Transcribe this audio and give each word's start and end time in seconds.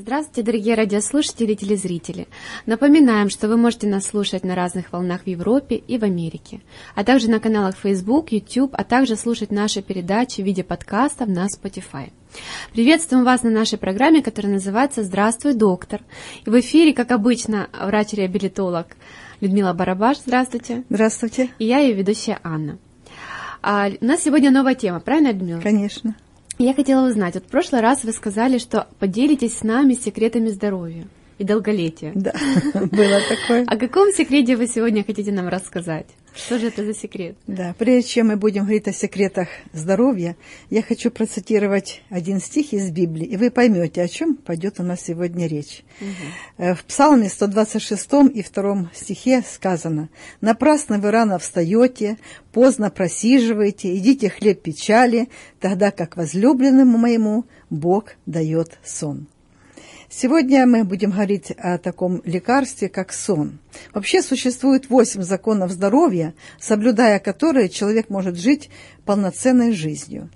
Здравствуйте, 0.00 0.44
дорогие 0.44 0.76
радиослушатели 0.76 1.54
и 1.54 1.56
телезрители. 1.56 2.28
Напоминаем, 2.66 3.30
что 3.30 3.48
вы 3.48 3.56
можете 3.56 3.88
нас 3.88 4.06
слушать 4.06 4.44
на 4.44 4.54
разных 4.54 4.92
волнах 4.92 5.22
в 5.22 5.26
Европе 5.26 5.74
и 5.74 5.98
в 5.98 6.04
Америке, 6.04 6.60
а 6.94 7.02
также 7.02 7.28
на 7.28 7.40
каналах 7.40 7.76
Facebook, 7.76 8.30
YouTube, 8.30 8.70
а 8.74 8.84
также 8.84 9.16
слушать 9.16 9.50
наши 9.50 9.82
передачи 9.82 10.40
в 10.40 10.44
виде 10.44 10.62
подкастов 10.62 11.26
на 11.26 11.46
Spotify. 11.46 12.12
Приветствуем 12.72 13.24
вас 13.24 13.42
на 13.42 13.50
нашей 13.50 13.76
программе, 13.76 14.22
которая 14.22 14.52
называется 14.52 15.02
«Здравствуй, 15.02 15.54
доктор». 15.54 16.02
И 16.44 16.48
в 16.50 16.60
эфире, 16.60 16.94
как 16.94 17.10
обычно, 17.10 17.68
врач-реабилитолог 17.72 18.86
Людмила 19.40 19.72
Барабаш. 19.72 20.18
Здравствуйте. 20.18 20.84
Здравствуйте. 20.90 21.50
И 21.58 21.64
я 21.64 21.78
ее 21.78 21.94
ведущая 21.94 22.38
Анна. 22.44 22.78
А 23.62 23.88
у 24.00 24.04
нас 24.04 24.22
сегодня 24.22 24.52
новая 24.52 24.76
тема, 24.76 25.00
правильно, 25.00 25.32
Людмила? 25.32 25.60
Конечно. 25.60 26.14
Я 26.58 26.74
хотела 26.74 27.06
узнать, 27.06 27.34
вот 27.34 27.44
в 27.44 27.48
прошлый 27.48 27.80
раз 27.80 28.02
вы 28.02 28.12
сказали, 28.12 28.58
что 28.58 28.88
поделитесь 28.98 29.58
с 29.58 29.62
нами 29.62 29.94
секретами 29.94 30.48
здоровья 30.48 31.06
и 31.38 31.44
долголетия. 31.44 32.12
Да, 32.14 32.32
было 32.74 33.20
такое. 33.28 33.64
О 33.66 33.76
каком 33.76 34.12
секрете 34.12 34.56
вы 34.56 34.66
сегодня 34.66 35.04
хотите 35.04 35.32
нам 35.32 35.48
рассказать? 35.48 36.06
Что 36.34 36.58
же 36.58 36.68
это 36.68 36.84
за 36.84 36.94
секрет? 36.94 37.36
Да, 37.46 37.74
прежде 37.76 38.08
чем 38.08 38.28
мы 38.28 38.36
будем 38.36 38.62
говорить 38.62 38.86
о 38.86 38.92
секретах 38.92 39.48
здоровья, 39.72 40.36
я 40.70 40.82
хочу 40.82 41.10
процитировать 41.10 42.02
один 42.10 42.40
стих 42.40 42.72
из 42.72 42.90
Библии, 42.90 43.24
и 43.24 43.36
вы 43.36 43.50
поймете, 43.50 44.02
о 44.02 44.08
чем 44.08 44.36
пойдет 44.36 44.78
у 44.78 44.82
нас 44.82 45.00
сегодня 45.00 45.46
речь. 45.46 45.82
Угу. 46.00 46.74
В 46.74 46.84
Псалме 46.84 47.28
126 47.28 48.08
и 48.34 48.42
2 48.42 48.90
стихе 48.94 49.42
сказано 49.48 50.10
«Напрасно 50.40 50.98
вы 50.98 51.10
рано 51.10 51.38
встаете, 51.38 52.18
поздно 52.52 52.90
просиживаете, 52.90 53.96
идите 53.96 54.28
хлеб 54.28 54.62
печали, 54.62 55.28
тогда 55.60 55.90
как 55.90 56.16
возлюбленному 56.16 56.98
моему 56.98 57.46
Бог 57.70 58.12
дает 58.26 58.78
сон». 58.84 59.26
Сегодня 60.10 60.66
мы 60.66 60.84
будем 60.84 61.10
говорить 61.10 61.50
о 61.50 61.76
таком 61.76 62.22
лекарстве, 62.24 62.88
как 62.88 63.12
сон. 63.12 63.58
Вообще 63.92 64.22
существует 64.22 64.88
восемь 64.88 65.20
законов 65.20 65.70
здоровья, 65.70 66.32
соблюдая 66.58 67.18
которые 67.18 67.68
человек 67.68 68.08
может 68.08 68.38
жить 68.38 68.70
полноценной 69.04 69.72
жизнью. 69.72 70.30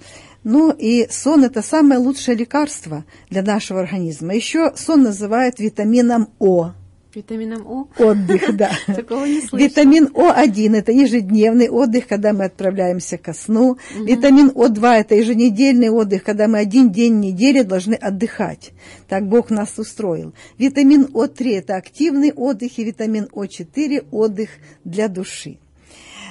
Ну 0.44 0.72
и 0.72 1.08
сон– 1.08 1.44
это 1.46 1.62
самое 1.62 1.98
лучшее 1.98 2.36
лекарство 2.36 3.06
для 3.30 3.42
нашего 3.42 3.80
организма. 3.80 4.34
Еще 4.34 4.74
сон 4.76 5.04
называют 5.04 5.58
витамином 5.58 6.28
О. 6.38 6.74
Витамином 7.14 7.66
О? 7.66 7.88
Отдых, 7.98 8.56
да. 8.56 8.70
Такого 8.86 9.24
не 9.26 9.40
слышала. 9.40 9.58
Витамин 9.58 10.06
О1– 10.06 10.76
это 10.78 10.92
ежедневный 10.92 11.68
отдых, 11.68 12.06
когда 12.06 12.32
мы 12.32 12.44
отправляемся 12.44 13.18
ко 13.18 13.32
сну. 13.32 13.72
Угу. 13.72 14.04
Витамин 14.04 14.48
О2– 14.48 14.92
это 15.00 15.14
еженедельный 15.14 15.90
отдых, 15.90 16.24
когда 16.24 16.48
мы 16.48 16.58
один 16.58 16.90
день 16.90 17.14
в 17.14 17.20
неделю 17.20 17.64
должны 17.64 17.94
отдыхать. 17.94 18.72
Так 19.08 19.26
Бог 19.28 19.50
нас 19.50 19.78
устроил. 19.78 20.32
Витамин 20.58 21.04
О3– 21.04 21.58
это 21.58 21.76
активный 21.76 22.32
отдых, 22.32 22.78
и 22.78 22.84
витамин 22.84 23.28
О4– 23.32 24.06
отдых 24.10 24.50
для 24.84 25.08
души. 25.08 25.58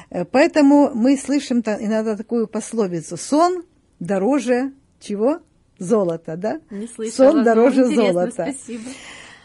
Э, 0.09 0.25
поэтому 0.25 0.91
мы 0.93 1.17
слышим 1.17 1.59
иногда 1.59 2.15
такую 2.15 2.47
пословицу 2.47 3.17
«сон 3.17 3.63
дороже 3.99 4.73
чего?» 4.99 5.39
Золота, 5.81 6.37
да? 6.37 6.61
Не 6.69 6.87
слышала. 6.87 7.31
Сон 7.31 7.43
дороже 7.43 7.85
золота. 7.85 8.53
Спасибо. 8.53 8.83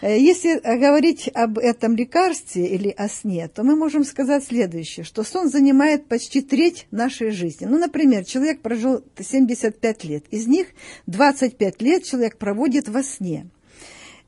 Э, 0.01 0.19
если 0.19 0.59
говорить 0.59 1.31
об 1.35 1.59
этом 1.59 1.97
лекарстве 1.97 2.67
или 2.67 2.91
о 2.91 3.09
сне, 3.09 3.49
то 3.49 3.63
мы 3.63 3.77
можем 3.77 4.05
сказать 4.05 4.45
следующее, 4.45 5.05
что 5.05 5.23
сон 5.23 5.49
занимает 5.49 6.07
почти 6.07 6.43
треть 6.43 6.87
нашей 6.91 7.31
жизни. 7.31 7.67
Ну, 7.67 7.79
например, 7.79 8.25
человек 8.25 8.61
прожил 8.61 9.03
75 9.19 10.05
лет, 10.05 10.25
из 10.31 10.47
них 10.47 10.69
25 11.07 11.83
лет 11.83 12.05
человек 12.05 12.37
проводит 12.37 12.89
во 12.89 13.03
сне. 13.03 13.47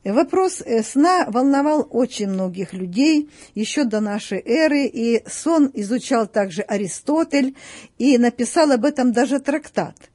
Вопрос 0.03 0.61
э, 0.65 0.81
сна 0.81 1.25
волновал 1.27 1.85
очень 1.91 2.29
многих 2.29 2.73
людей 2.73 3.29
еще 3.53 3.83
до 3.83 3.99
нашей 3.99 4.39
эры, 4.39 4.85
и 4.85 5.21
сон 5.29 5.69
изучал 5.73 6.25
также 6.25 6.61
Аристотель 6.61 7.55
и 7.97 8.17
написал 8.17 8.71
об 8.71 8.85
этом 8.85 9.11
даже 9.11 9.39
трактат– 9.39 9.95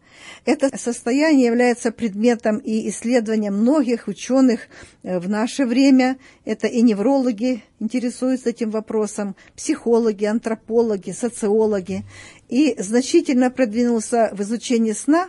это 0.45 0.77
состояние 0.77 1.47
является 1.47 1.91
предметом 1.91 2.59
и 2.59 2.89
исследованием 2.91 3.55
многих 3.55 4.09
ученых 4.09 4.69
э, 5.03 5.19
в 5.19 5.29
наше 5.29 5.65
время. 5.65 6.19
Это 6.45 6.67
и 6.67 6.83
неврологи 6.83 7.63
интересуются 7.81 8.51
этим 8.51 8.71
вопросом, 8.71 9.37
психологи, 9.57 10.25
антропологи, 10.25 11.13
социологи. 11.13 12.05
И 12.49 12.75
значительно 12.79 13.51
продвинулся 13.51 14.31
в 14.33 14.43
изучении 14.43 14.93
сна 14.93 15.29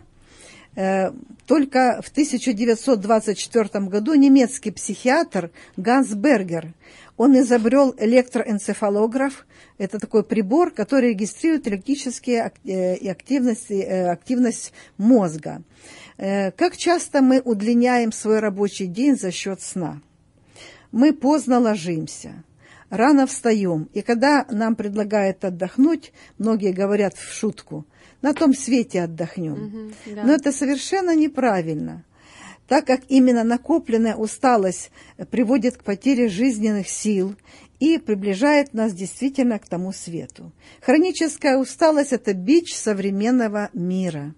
э, 0.76 1.12
только 1.48 2.02
в 2.04 2.10
1924 2.10 3.86
году 3.86 4.16
немецкий 4.16 4.72
психиатр 4.72 5.52
Ганс 5.78 6.10
Бергер– 6.10 6.74
он 7.18 7.40
изобрел 7.40 7.96
электроэнцефалограф. 7.98 9.46
Это 9.78 10.00
такой 10.00 10.24
прибор, 10.24 10.72
который 10.72 11.10
регистрирует 11.10 11.68
электрические 11.68 12.52
э, 12.66 13.10
активности, 13.10 13.74
э, 13.74 14.10
активность 14.10 14.74
мозга. 14.98 15.62
Э, 16.18 16.52
как 16.52 16.78
часто 16.78 17.22
мы 17.22 17.42
удлиняем 17.42 18.12
свой 18.12 18.40
рабочий 18.40 18.88
день 18.88 19.18
за 19.18 19.32
счет 19.32 19.62
сна? 19.62 20.02
Мы 20.92 21.14
поздно 21.14 21.60
ложимся, 21.60 22.44
рано 22.90 23.28
встаем, 23.28 23.90
и 23.94 24.02
когда 24.02 24.46
нам 24.50 24.76
предлагают 24.76 25.44
отдохнуть, 25.44 26.14
многие 26.38 26.72
говорят 26.72 27.18
в 27.18 27.34
шутку, 27.34 27.86
на 28.22 28.34
том 28.34 28.54
свете 28.54 29.04
отдохнем. 29.04 29.54
Угу, 29.54 30.16
да. 30.16 30.24
Но 30.24 30.34
это 30.34 30.52
совершенно 30.52 31.16
неправильно 31.16 32.04
так 32.68 32.86
как 32.86 33.02
именно 33.10 33.44
накопленная 33.44 34.16
усталость 34.16 34.92
приводит 35.30 35.78
к 35.78 35.84
потере 35.84 36.30
жизненных 36.30 36.90
сил 36.90 37.36
и 37.80 37.98
приближает 37.98 38.74
нас 38.74 38.94
действительно 38.94 39.60
к 39.60 39.68
тому 39.68 39.92
свету. 39.92 40.52
Хроническая 40.82 41.58
усталость– 41.58 42.12
это 42.14 42.34
бич 42.34 42.74
современного 42.74 43.70
мира 43.74 44.34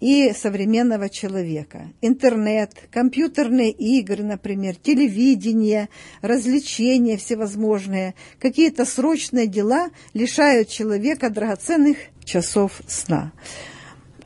и 0.00 0.32
современного 0.36 1.08
человека. 1.08 1.92
Интернет, 2.00 2.72
компьютерные 2.90 3.70
игры, 3.70 4.24
например, 4.24 4.74
телевидение, 4.74 5.88
развлечения 6.22 7.16
всевозможные, 7.16 8.16
какие-то 8.40 8.84
срочные 8.84 9.46
дела 9.46 9.90
лишают 10.12 10.68
человека 10.68 11.30
драгоценных 11.30 11.98
часов 12.24 12.80
сна. 12.88 13.32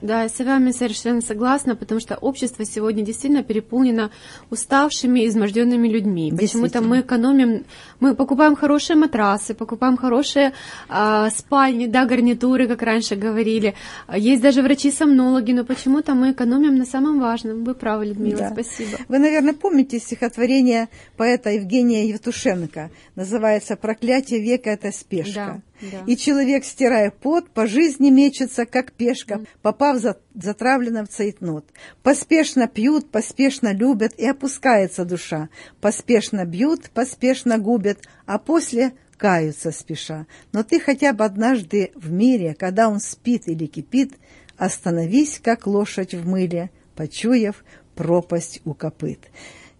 Да, 0.00 0.22
я 0.22 0.28
с 0.28 0.38
вами 0.38 0.72
совершенно 0.72 1.20
согласна, 1.20 1.74
потому 1.76 2.00
что 2.00 2.16
общество 2.16 2.64
сегодня 2.64 3.02
действительно 3.04 3.42
переполнено 3.42 4.10
уставшими, 4.50 5.26
изможденными 5.26 5.88
людьми. 5.88 6.32
Почему-то 6.36 6.80
мы 6.80 7.00
экономим, 7.00 7.64
мы 8.00 8.14
покупаем 8.14 8.56
хорошие 8.56 8.96
матрасы, 8.96 9.54
покупаем 9.54 9.96
хорошие 9.96 10.52
а, 10.88 11.30
спальни, 11.30 11.86
да, 11.86 12.04
гарнитуры, 12.04 12.68
как 12.68 12.82
раньше 12.82 13.16
говорили. 13.16 13.74
Есть 14.14 14.42
даже 14.42 14.62
врачи-сомнологи, 14.62 15.52
но 15.52 15.64
почему-то 15.64 16.14
мы 16.14 16.32
экономим 16.32 16.76
на 16.76 16.84
самом 16.84 17.20
важном. 17.20 17.64
Вы 17.64 17.74
правы, 17.74 18.06
Людмила, 18.06 18.38
да. 18.38 18.50
спасибо. 18.52 18.98
Вы, 19.08 19.18
наверное, 19.18 19.54
помните 19.54 19.98
стихотворение 19.98 20.88
поэта 21.16 21.50
Евгения 21.50 22.08
Евтушенко. 22.08 22.90
Называется 23.14 23.76
«Проклятие 23.76 24.40
века– 24.40 24.70
это 24.70 24.92
спешка». 24.92 25.34
Да. 25.34 25.60
Да. 25.80 26.04
И 26.06 26.16
человек, 26.16 26.64
стирая 26.64 27.10
пот, 27.10 27.50
по 27.50 27.66
жизни 27.66 28.10
мечется, 28.10 28.66
как 28.66 28.92
пешка, 28.92 29.44
попав 29.62 29.98
за, 29.98 30.18
затравленно 30.34 31.04
в 31.04 31.08
цейтнот. 31.08 31.66
Поспешно 32.02 32.68
пьют, 32.68 33.10
поспешно 33.10 33.72
любят, 33.72 34.14
и 34.16 34.26
опускается 34.26 35.04
душа. 35.04 35.48
Поспешно 35.80 36.44
бьют, 36.44 36.90
поспешно 36.90 37.58
губят, 37.58 37.98
а 38.26 38.38
после 38.38 38.92
каются 39.16 39.72
спеша. 39.72 40.26
Но 40.52 40.62
ты 40.62 40.80
хотя 40.80 41.12
бы 41.12 41.24
однажды 41.24 41.90
в 41.94 42.10
мире, 42.10 42.54
когда 42.54 42.88
он 42.88 43.00
спит 43.00 43.48
или 43.48 43.66
кипит, 43.66 44.14
остановись, 44.56 45.40
как 45.42 45.66
лошадь 45.66 46.14
в 46.14 46.26
мыле, 46.26 46.70
почуяв 46.94 47.64
пропасть 47.94 48.60
у 48.64 48.74
копыт. 48.74 49.20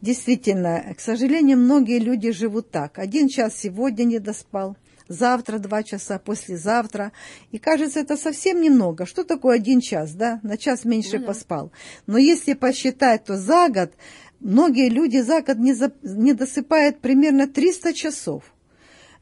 Действительно, 0.00 0.94
к 0.96 1.00
сожалению, 1.00 1.58
многие 1.58 1.98
люди 1.98 2.30
живут 2.30 2.70
так. 2.70 2.98
Один 2.98 3.28
час 3.28 3.56
сегодня 3.56 4.04
не 4.04 4.18
доспал, 4.18 4.76
завтра 5.08 5.58
два 5.58 5.82
часа, 5.82 6.18
послезавтра. 6.18 7.12
И 7.50 7.58
кажется, 7.58 8.00
это 8.00 8.16
совсем 8.16 8.60
немного. 8.60 9.06
Что 9.06 9.24
такое 9.24 9.56
один 9.56 9.80
час, 9.80 10.12
да? 10.12 10.40
На 10.42 10.56
час 10.56 10.84
меньше 10.84 11.18
ну, 11.18 11.26
поспал. 11.26 11.72
Но 12.06 12.18
если 12.18 12.54
посчитать, 12.54 13.24
то 13.24 13.36
за 13.36 13.68
год 13.68 13.92
многие 14.40 14.88
люди 14.88 15.18
за 15.18 15.42
год 15.42 15.58
не, 15.58 15.74
за, 15.74 15.92
не 16.02 16.32
досыпают 16.32 17.00
примерно 17.00 17.46
300 17.46 17.94
часов. 17.94 18.44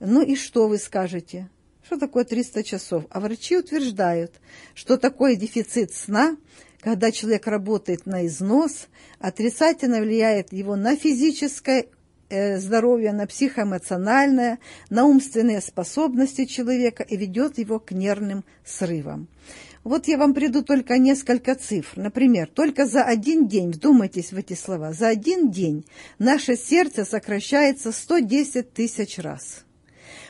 Ну 0.00 0.22
и 0.22 0.36
что 0.36 0.68
вы 0.68 0.78
скажете? 0.78 1.48
Что 1.84 1.98
такое 1.98 2.24
300 2.24 2.64
часов? 2.64 3.04
А 3.10 3.20
врачи 3.20 3.56
утверждают, 3.56 4.32
что 4.74 4.96
такой 4.96 5.36
дефицит 5.36 5.92
сна, 5.94 6.36
когда 6.80 7.10
человек 7.12 7.46
работает 7.46 8.06
на 8.06 8.26
износ, 8.26 8.88
отрицательно 9.18 10.00
влияет 10.00 10.52
его 10.52 10.76
на 10.76 10.96
физическое 10.96 11.86
здоровье, 12.30 13.12
на 13.12 13.26
психоэмоциональное, 13.26 14.58
на 14.90 15.04
умственные 15.04 15.60
способности 15.60 16.44
человека 16.44 17.02
и 17.02 17.16
ведет 17.16 17.58
его 17.58 17.78
к 17.78 17.92
нервным 17.92 18.44
срывам. 18.64 19.28
Вот 19.82 20.08
я 20.08 20.16
вам 20.16 20.32
приду 20.32 20.62
только 20.62 20.96
несколько 20.98 21.54
цифр. 21.54 21.98
Например, 21.98 22.48
только 22.48 22.86
за 22.86 23.02
один 23.02 23.46
день, 23.46 23.70
вдумайтесь 23.70 24.32
в 24.32 24.36
эти 24.36 24.54
слова, 24.54 24.92
за 24.92 25.08
один 25.08 25.50
день 25.50 25.84
наше 26.18 26.56
сердце 26.56 27.04
сокращается 27.04 27.92
110 27.92 28.72
тысяч 28.72 29.18
раз. 29.18 29.64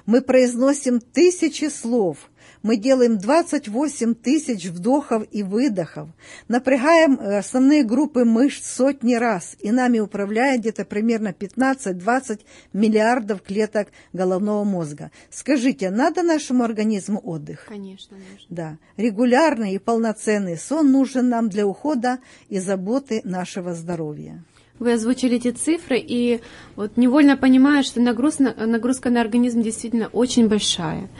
Мы 0.07 0.21
произносим 0.21 1.01
тысячи 1.01 1.69
слов– 1.69 2.19
мы 2.65 2.79
делаем 2.79 3.19
28 3.19 4.15
тысяч 4.15 4.65
вдохов 4.65 5.25
и 5.31 5.43
выдохов, 5.43 6.09
напрягаем 6.49 7.21
э, 7.21 7.39
основные 7.39 7.85
группы 7.85 8.25
мышц 8.25 8.67
сотни 8.75 9.15
раз, 9.15 9.55
и 9.61 9.71
нами 9.71 9.99
управляет 9.99 10.63
где-то 10.63 10.87
примерно 10.87 11.29
15-20 11.29 12.41
миллиардов 12.73 13.43
клеток 13.43 13.89
головного 14.15 14.65
мозга. 14.65 15.11
Скажите, 15.31 15.91
надо 15.91 16.23
нашему 16.23 16.65
организму 16.65 17.21
отдых? 17.23 17.67
Конечно, 17.69 18.17
нужно. 18.17 18.47
Да. 18.49 18.79
Регулярный 18.97 19.75
и 19.75 19.79
полноценный 19.79 20.57
сон 20.57 20.91
нужен 20.91 21.29
нам 21.29 21.51
для 21.51 21.67
ухода 21.67 22.19
и 22.49 22.59
заботы 22.59 23.21
нашего 23.25 23.75
здоровья. 23.75 24.43
Вы 24.79 24.95
озвучили 24.95 25.37
эти 25.37 25.51
цифры, 25.51 25.99
и 25.99 26.41
вот 26.77 26.97
невольно 26.97 27.37
понимаю, 27.37 27.85
что 27.85 28.01
нагрузка, 28.01 28.55
нагрузка 28.67 29.11
на 29.11 29.21
организм 29.21 29.61
действительно 29.61 30.09
очень 30.09 30.49
большая. 30.49 31.11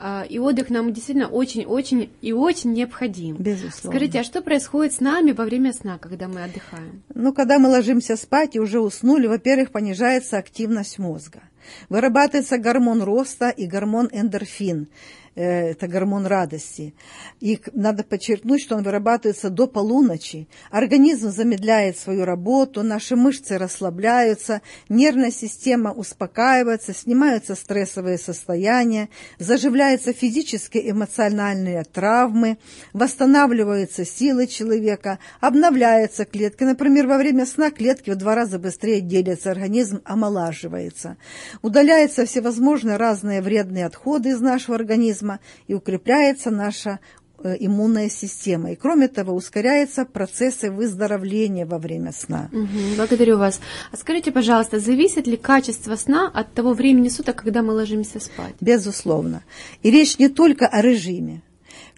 А, 0.00 0.24
и 0.28 0.38
отдых 0.38 0.70
нам 0.70 0.92
действительно 0.92 1.28
очень-очень 1.28 2.10
и 2.20 2.32
очень 2.32 2.72
необходим. 2.72 3.36
Безусловно. 3.36 3.90
Скажите, 3.90 4.20
а 4.20 4.24
что 4.24 4.42
происходит 4.42 4.92
с 4.92 5.00
нами 5.00 5.32
во 5.32 5.44
время 5.44 5.72
сна, 5.72 5.98
когда 5.98 6.28
мы 6.28 6.42
отдыхаем? 6.44 7.02
Ну, 7.14 7.32
когда 7.32 7.58
мы 7.58 7.68
ложимся 7.68 8.16
спать 8.16 8.54
и 8.54 8.60
уже 8.60 8.80
уснули, 8.80 9.26
во-первых, 9.26 9.72
понижается 9.72 10.38
активность 10.38 10.98
мозга. 10.98 11.42
Вырабатывается 11.88 12.58
гормон 12.58 13.02
роста 13.02 13.50
и 13.50 13.66
гормон 13.66 14.08
эндорфин. 14.12 14.88
Э, 15.38 15.70
это 15.70 15.86
гормон 15.86 16.26
радости. 16.26 16.94
И 17.38 17.60
надо 17.72 18.02
подчеркнуть, 18.02 18.60
что 18.60 18.74
он 18.74 18.82
вырабатывается 18.82 19.50
до 19.50 19.68
полуночи. 19.68 20.48
Организм 20.72 21.30
замедляет 21.30 21.96
свою 21.96 22.24
работу, 22.24 22.82
наши 22.82 23.14
мышцы 23.14 23.56
расслабляются, 23.56 24.62
нервная 24.88 25.30
система 25.30 25.92
успокаивается, 25.92 26.92
снимаются 26.92 27.54
стрессовые 27.54 28.18
состояния, 28.18 29.10
заживляются 29.38 30.12
физические 30.12 30.82
и 30.82 30.90
эмоциональные 30.90 31.84
травмы, 31.84 32.58
восстанавливаются 32.92 34.04
силы 34.04 34.48
человека, 34.48 35.20
обновляются 35.40 36.24
клетки. 36.24 36.64
Например, 36.64 37.06
во 37.06 37.16
время 37.16 37.46
сна 37.46 37.70
клетки 37.70 38.10
в 38.10 38.16
два 38.16 38.34
раза 38.34 38.58
быстрее 38.58 39.00
делятся, 39.00 39.52
организм 39.52 40.00
омолаживается. 40.04 41.16
Удаляются 41.62 42.26
всевозможные 42.26 42.96
разные 42.96 43.40
вредные 43.40 43.86
отходы 43.86 44.30
из 44.30 44.40
нашего 44.40 44.74
организма, 44.74 45.27
организма 45.28 45.40
и 45.68 45.74
укрепляется 45.74 46.50
наша 46.50 46.98
э, 47.44 47.56
иммунная 47.60 48.08
система. 48.08 48.72
И 48.72 48.76
кроме 48.76 49.08
того, 49.08 49.34
ускоряются 49.34 50.04
процессы 50.04 50.70
выздоровления 50.70 51.66
во 51.66 51.78
время 51.78 52.12
сна. 52.12 52.48
Угу, 52.52 52.96
благодарю 52.96 53.38
вас. 53.38 53.60
А 53.92 53.96
скажите, 53.96 54.32
пожалуйста, 54.32 54.78
зависит 54.80 55.26
ли 55.26 55.36
качество 55.36 55.96
сна 55.96 56.30
от 56.34 56.52
того 56.54 56.72
времени 56.74 57.10
суток, 57.10 57.36
когда 57.36 57.62
мы 57.62 57.74
ложимся 57.74 58.20
спать? 58.20 58.54
Безусловно. 58.60 59.42
И 59.84 59.90
речь 59.90 60.18
не 60.18 60.28
только 60.28 60.66
о 60.66 60.82
режиме 60.82 61.42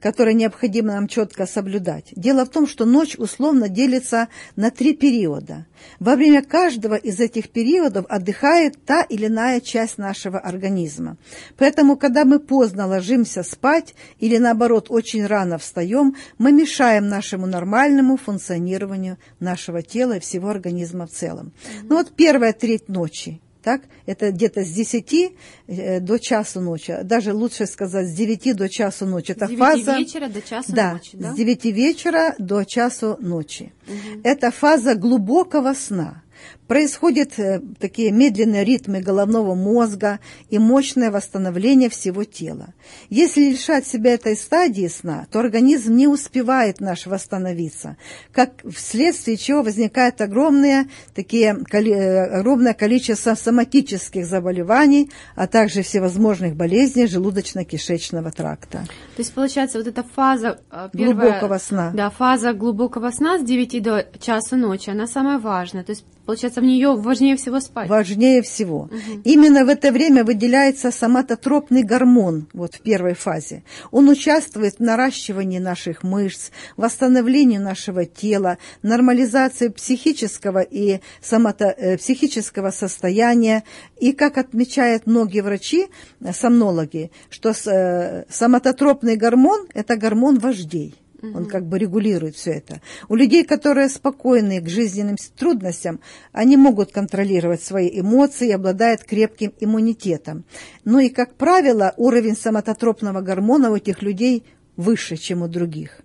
которые 0.01 0.35
необходимо 0.35 0.93
нам 0.93 1.09
четко 1.09 1.47
соблюдать. 1.47 2.07
Дело 2.17 2.45
в 2.45 2.49
том, 2.49 2.67
что 2.67 2.85
ночь 2.85 3.17
условно 3.17 3.69
делится 3.69 4.29
на 4.57 4.71
три 4.71 4.95
периода. 4.95 5.67
Во 5.99 6.17
время 6.17 6.43
каждого 6.43 6.95
из 6.95 7.21
этих 7.21 7.51
периодов 7.51 8.07
отдыхает 8.09 8.85
та 8.85 9.03
или 9.03 9.27
иная 9.27 9.61
часть 9.61 9.99
нашего 9.99 10.39
организма. 10.39 11.17
Поэтому, 11.57 11.97
когда 11.97 12.25
мы 12.25 12.39
поздно 12.39 12.87
ложимся 12.87 13.43
спать 13.43 13.95
или, 14.19 14.39
наоборот, 14.39 14.87
очень 14.89 15.27
рано 15.27 15.59
встаем, 15.59 16.17
мы 16.39 16.53
мешаем 16.53 17.09
нашему 17.09 17.47
нормальному 17.47 18.17
функционированию 18.17 19.19
нашего 19.39 19.83
тела 19.83 20.17
и 20.17 20.21
всего 20.21 20.49
организма 20.49 21.07
в 21.07 21.11
целом. 21.11 21.53
Ну 21.83 21.97
вот 21.97 22.13
первая 22.15 22.53
треть 22.53 22.89
ночи 22.89 23.41
так? 23.63 23.83
Это 24.07 24.31
где-то 24.31 24.65
с 24.65 24.71
10 24.71 25.33
э, 25.67 26.01
до 26.01 26.19
часу 26.19 26.61
ночи, 26.61 26.99
даже 27.03 27.33
лучше 27.33 27.67
сказать 27.67 28.09
с 28.09 28.13
9 28.13 28.57
до 28.57 28.69
часу 28.69 29.07
ночи. 29.07 29.33
Это 29.33 29.47
с 29.47 29.51
9 29.51 29.59
фаза... 29.59 29.99
вечера 29.99 30.29
до 30.29 30.43
часу 30.43 30.73
да, 30.73 30.93
ночи, 30.93 31.11
да? 31.17 31.33
с 31.33 31.37
9 31.37 31.65
вечера 31.67 32.35
до 32.39 32.65
часу 32.65 33.17
ночи. 33.21 33.73
Угу. 33.87 34.21
Это 34.25 34.51
фаза 34.51 34.95
глубокого 34.95 35.75
сна. 35.75 36.23
Происходят 36.71 37.37
э, 37.37 37.61
такие 37.81 38.13
медленные 38.13 38.65
ритмы 38.65 39.01
головного 39.01 39.57
мозга 39.57 40.21
и 40.51 40.59
мощное 40.61 41.11
восстановление 41.11 41.89
всего 41.89 42.23
тела. 42.23 42.75
Если 43.09 43.51
лишать 43.51 43.89
себя 43.89 44.15
этой 44.15 44.37
стадии 44.37 44.87
сна, 44.87 45.27
то 45.33 45.41
организм 45.41 45.97
не 45.97 46.07
успевает 46.07 46.79
наш 46.79 47.07
восстановиться, 47.07 47.97
как 48.31 48.63
вследствие 48.73 49.37
чего 49.37 49.65
возникает 49.65 50.21
огромное, 50.21 50.87
такие, 51.13 51.59
э, 51.73 52.39
огромное 52.39 52.75
количество 52.75 53.35
соматических 53.35 54.25
заболеваний, 54.25 55.11
а 55.35 55.49
также 55.49 55.83
всевозможных 55.83 56.55
болезней 56.55 57.07
желудочно-кишечного 57.07 58.31
тракта. 58.31 58.85
То 59.17 59.23
есть, 59.23 59.35
получается, 59.35 59.79
вот 59.79 59.89
эта 59.89 60.05
фаза 60.05 60.61
э, 60.71 60.89
первая, 60.93 61.15
глубокого 61.17 61.59
сна. 61.59 61.91
Да, 61.93 62.11
фаза 62.11 62.53
глубокого 62.53 63.11
сна 63.11 63.41
с 63.41 63.43
9 63.43 63.83
до 63.83 64.07
часа 64.21 64.55
ночи, 64.55 64.89
она 64.89 65.09
самая 65.09 65.41
важная. 65.41 65.83
То 65.83 65.91
есть, 65.91 66.05
Получается, 66.31 66.60
в 66.61 66.65
нее 66.65 66.95
важнее 66.95 67.37
всего 67.37 67.61
спать. 67.61 67.89
Важнее 67.89 68.43
всего. 68.43 68.83
Угу. 68.83 69.23
Именно 69.25 69.65
в 69.65 69.69
это 69.69 69.91
время 69.91 70.25
выделяется 70.25 70.91
соматотропный 70.91 71.83
гормон, 71.83 72.47
вот 72.53 72.77
в 72.77 72.81
первой 72.81 73.15
фазе. 73.15 73.63
Он 73.91 74.09
участвует 74.09 74.77
в 74.77 74.81
наращивании 74.81 75.59
наших 75.59 76.03
мышц, 76.03 76.51
восстановлении 76.77 77.59
нашего 77.59 78.05
тела, 78.05 78.59
нормализации 78.83 79.69
психического 79.69 80.61
и 80.61 81.01
сомато, 81.21 81.75
э, 81.77 81.97
психического 81.97 82.71
состояния. 82.71 83.65
И, 83.99 84.13
как 84.13 84.39
отмечают 84.39 85.07
многие 85.07 85.41
врачи, 85.41 85.89
сомнологи, 86.33 87.11
что 87.29 87.51
э, 87.51 88.25
соматотропный 88.29 89.17
гормон– 89.17 89.67
это 89.75 89.97
гормон 89.97 90.39
вождей. 90.39 90.95
Он 91.23 91.47
как 91.47 91.67
бы 91.67 91.79
регулирует 91.79 92.37
все 92.37 92.53
это. 92.53 92.81
У 93.09 93.15
людей, 93.15 93.45
которые 93.45 93.89
спокойны 93.89 94.61
к 94.61 94.69
жизненным 94.69 95.17
трудностям, 95.37 96.01
они 96.33 96.57
могут 96.57 96.93
контролировать 96.93 97.63
свои 97.63 97.89
эмоции 98.01 98.49
и 98.49 98.53
обладают 98.53 99.05
крепким 99.05 99.53
иммунитетом. 99.61 100.45
Ну 100.85 100.99
и, 100.99 101.09
как 101.09 101.35
правило, 101.35 101.95
уровень 101.97 102.37
самототропного 102.37 103.21
гормона 103.21 103.71
у 103.71 103.77
этих 103.77 104.03
людей 104.03 104.45
выше, 104.77 105.17
чем 105.17 105.43
у 105.43 105.49
других. 105.49 106.01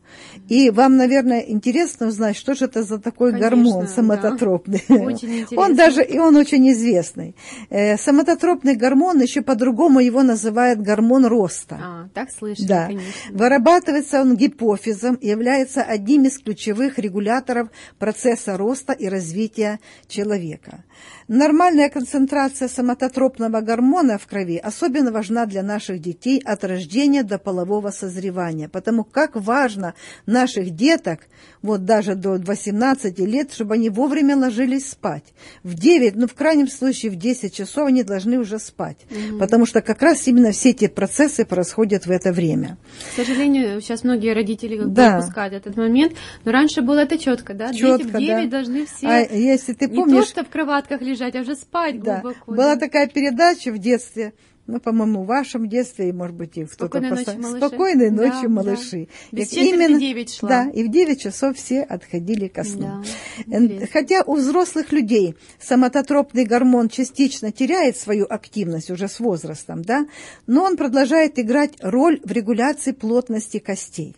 И 0.47 0.69
вам, 0.69 0.97
наверное, 0.97 1.39
интересно 1.39 2.07
узнать, 2.07 2.35
что 2.35 2.53
же 2.53 2.65
это 2.65 2.83
за 2.83 3.00
такой 3.00 3.31
Конечно, 3.31 3.50
гормон 3.50 3.88
самототропный. 3.88 4.83
Да. 4.88 4.95
Очень 4.95 5.39
интересно. 5.39 5.59
Он 5.59 5.75
даже, 5.75 6.04
и 6.04 6.19
он 6.19 6.35
очень 6.35 6.71
известный. 6.71 7.35
Э, 7.69 7.97
самототропный 7.97 8.75
гормон, 8.75 9.21
еще 9.21 9.42
по-другому 9.42 9.99
его 9.99 10.23
называют 10.23 10.80
гормон 10.80 11.25
роста. 11.25 11.80
А, 11.81 12.09
так 12.13 12.30
слышно, 12.31 12.68
да. 12.68 12.85
конечно. 12.87 13.13
Вырабатывается 13.31 14.21
он 14.21 14.35
гипофизом 14.35 15.16
и 15.16 15.28
является 15.28 15.81
одним 15.81 16.25
из 16.25 16.40
ключевых 16.40 16.99
регуляторов 16.99 17.69
процесса 17.97 18.57
роста 18.57 18.94
и 18.94 19.07
развития 19.07 19.80
человека. 20.07 20.83
Нормальная 21.28 21.90
концентрация 21.90 22.68
самототропного 22.68 23.61
гормона 23.61 24.19
в 24.19 24.28
крови 24.28 24.57
особенно 24.57 25.11
важна 25.11 25.47
для 25.47 25.63
наших 25.63 25.99
детей 25.99 26.40
от 26.45 26.63
рождения 26.63 27.23
до 27.23 27.40
полового 27.40 27.90
созревания, 27.90 28.65
потому 28.68 29.04
как 29.04 29.36
важно 29.36 29.94
наших 30.26 30.72
деток, 30.72 31.22
вот 31.62 31.86
даже 31.86 32.16
до 32.16 32.38
18 32.38 33.19
лет, 33.19 33.54
чтобы 33.54 33.76
они 33.76 33.90
вовремя 33.90 34.38
ложились 34.38 34.90
спать. 34.90 35.24
В 35.64 35.74
9, 35.74 36.16
ну 36.16 36.28
в 36.28 36.34
крайнем 36.34 36.68
случае 36.68 37.12
в 37.12 37.16
10 37.16 37.54
часов 37.54 37.88
они 37.88 38.04
должны 38.04 38.38
уже 38.38 38.60
спать, 38.60 38.98
угу. 39.10 39.40
потому 39.40 39.66
что 39.66 39.81
как 39.81 40.02
раз 40.02 40.28
именно 40.28 40.52
все 40.52 40.69
эти 40.69 40.88
процессы 40.88 41.45
происходят 41.45 42.06
в 42.06 42.12
это 42.12 42.31
время. 42.31 42.78
К 43.14 43.16
сожалению, 43.16 43.81
сейчас 43.81 44.04
многие 44.04 44.34
родители 44.34 44.78
как 44.78 44.94
да. 44.94 45.18
упускают 45.18 45.54
этот 45.54 45.76
момент, 45.76 46.14
но 46.44 46.52
раньше 46.52 46.81
было 46.81 47.00
это 47.00 47.18
четко, 47.18 47.54
да? 47.54 47.74
Четко, 47.74 48.04
Дети 48.04 48.16
в 48.16 48.19
9 48.19 48.50
да. 48.50 48.57
должны 48.57 48.86
все 48.86 49.07
а 49.07 49.19
если 49.34 49.74
ты 49.74 49.88
помнишь, 49.88 50.14
не 50.14 50.22
то, 50.22 50.28
что 50.28 50.44
в 50.44 50.50
кроватках 50.50 51.02
лежать, 51.02 51.36
а 51.36 51.42
уже 51.42 51.56
спать 51.56 52.02
да. 52.02 52.22
глубоко. 52.22 52.52
Была 52.52 52.76
такая 52.76 53.07
передача 53.07 53.72
в 53.72 53.78
детстве, 53.78 54.34
ну, 54.68 54.80
по-моему, 54.80 55.24
в 55.24 55.28
вашем 55.28 55.69
детстве, 55.69 56.10
и, 56.10 56.12
может 56.12 56.36
быть, 56.36 56.57
и 56.57 56.66
кто-то... 56.66 56.98
Спокойной 56.98 57.12
ночи, 57.12 57.38
малыши. 57.38 57.57
Спокойной 57.57 58.10
ночи, 58.10 58.42
да, 58.42 58.50
малыши. 58.50 59.07
Да. 59.31 59.38
Без 59.38 59.54
именно, 59.54 60.00
9 60.00 60.34
шла. 60.34 60.50
Да, 60.50 60.69
и 60.72 60.84
в 60.84 60.92
9 60.92 61.22
часов 61.22 61.57
все 61.57 61.81
отходили 61.84 62.48
ко 62.48 62.64
сну. 62.64 63.04
Да, 63.45 63.88
Хотя 63.92 64.24
у 64.26 64.36
взрослых 64.36 64.92
людей 64.92 65.36
самототропный 65.60 66.45
гормон 66.45 66.90
частично 66.90 67.52
теряет 67.52 67.98
свою 67.98 68.26
активность 68.28 68.90
уже 68.90 69.07
с 69.07 69.19
возрастом, 69.19 69.84
да, 69.84 70.07
но 70.48 70.64
он 70.64 70.78
продолжает 70.78 71.38
играть 71.38 71.74
роль 71.81 72.19
в 72.24 72.31
регуляции 72.31 72.92
плотности 72.92 73.60
костей 73.60 74.16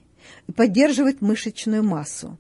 и 0.48 0.52
поддерживать 0.54 1.22
мышечную 1.22 1.84
массу. 1.84 2.38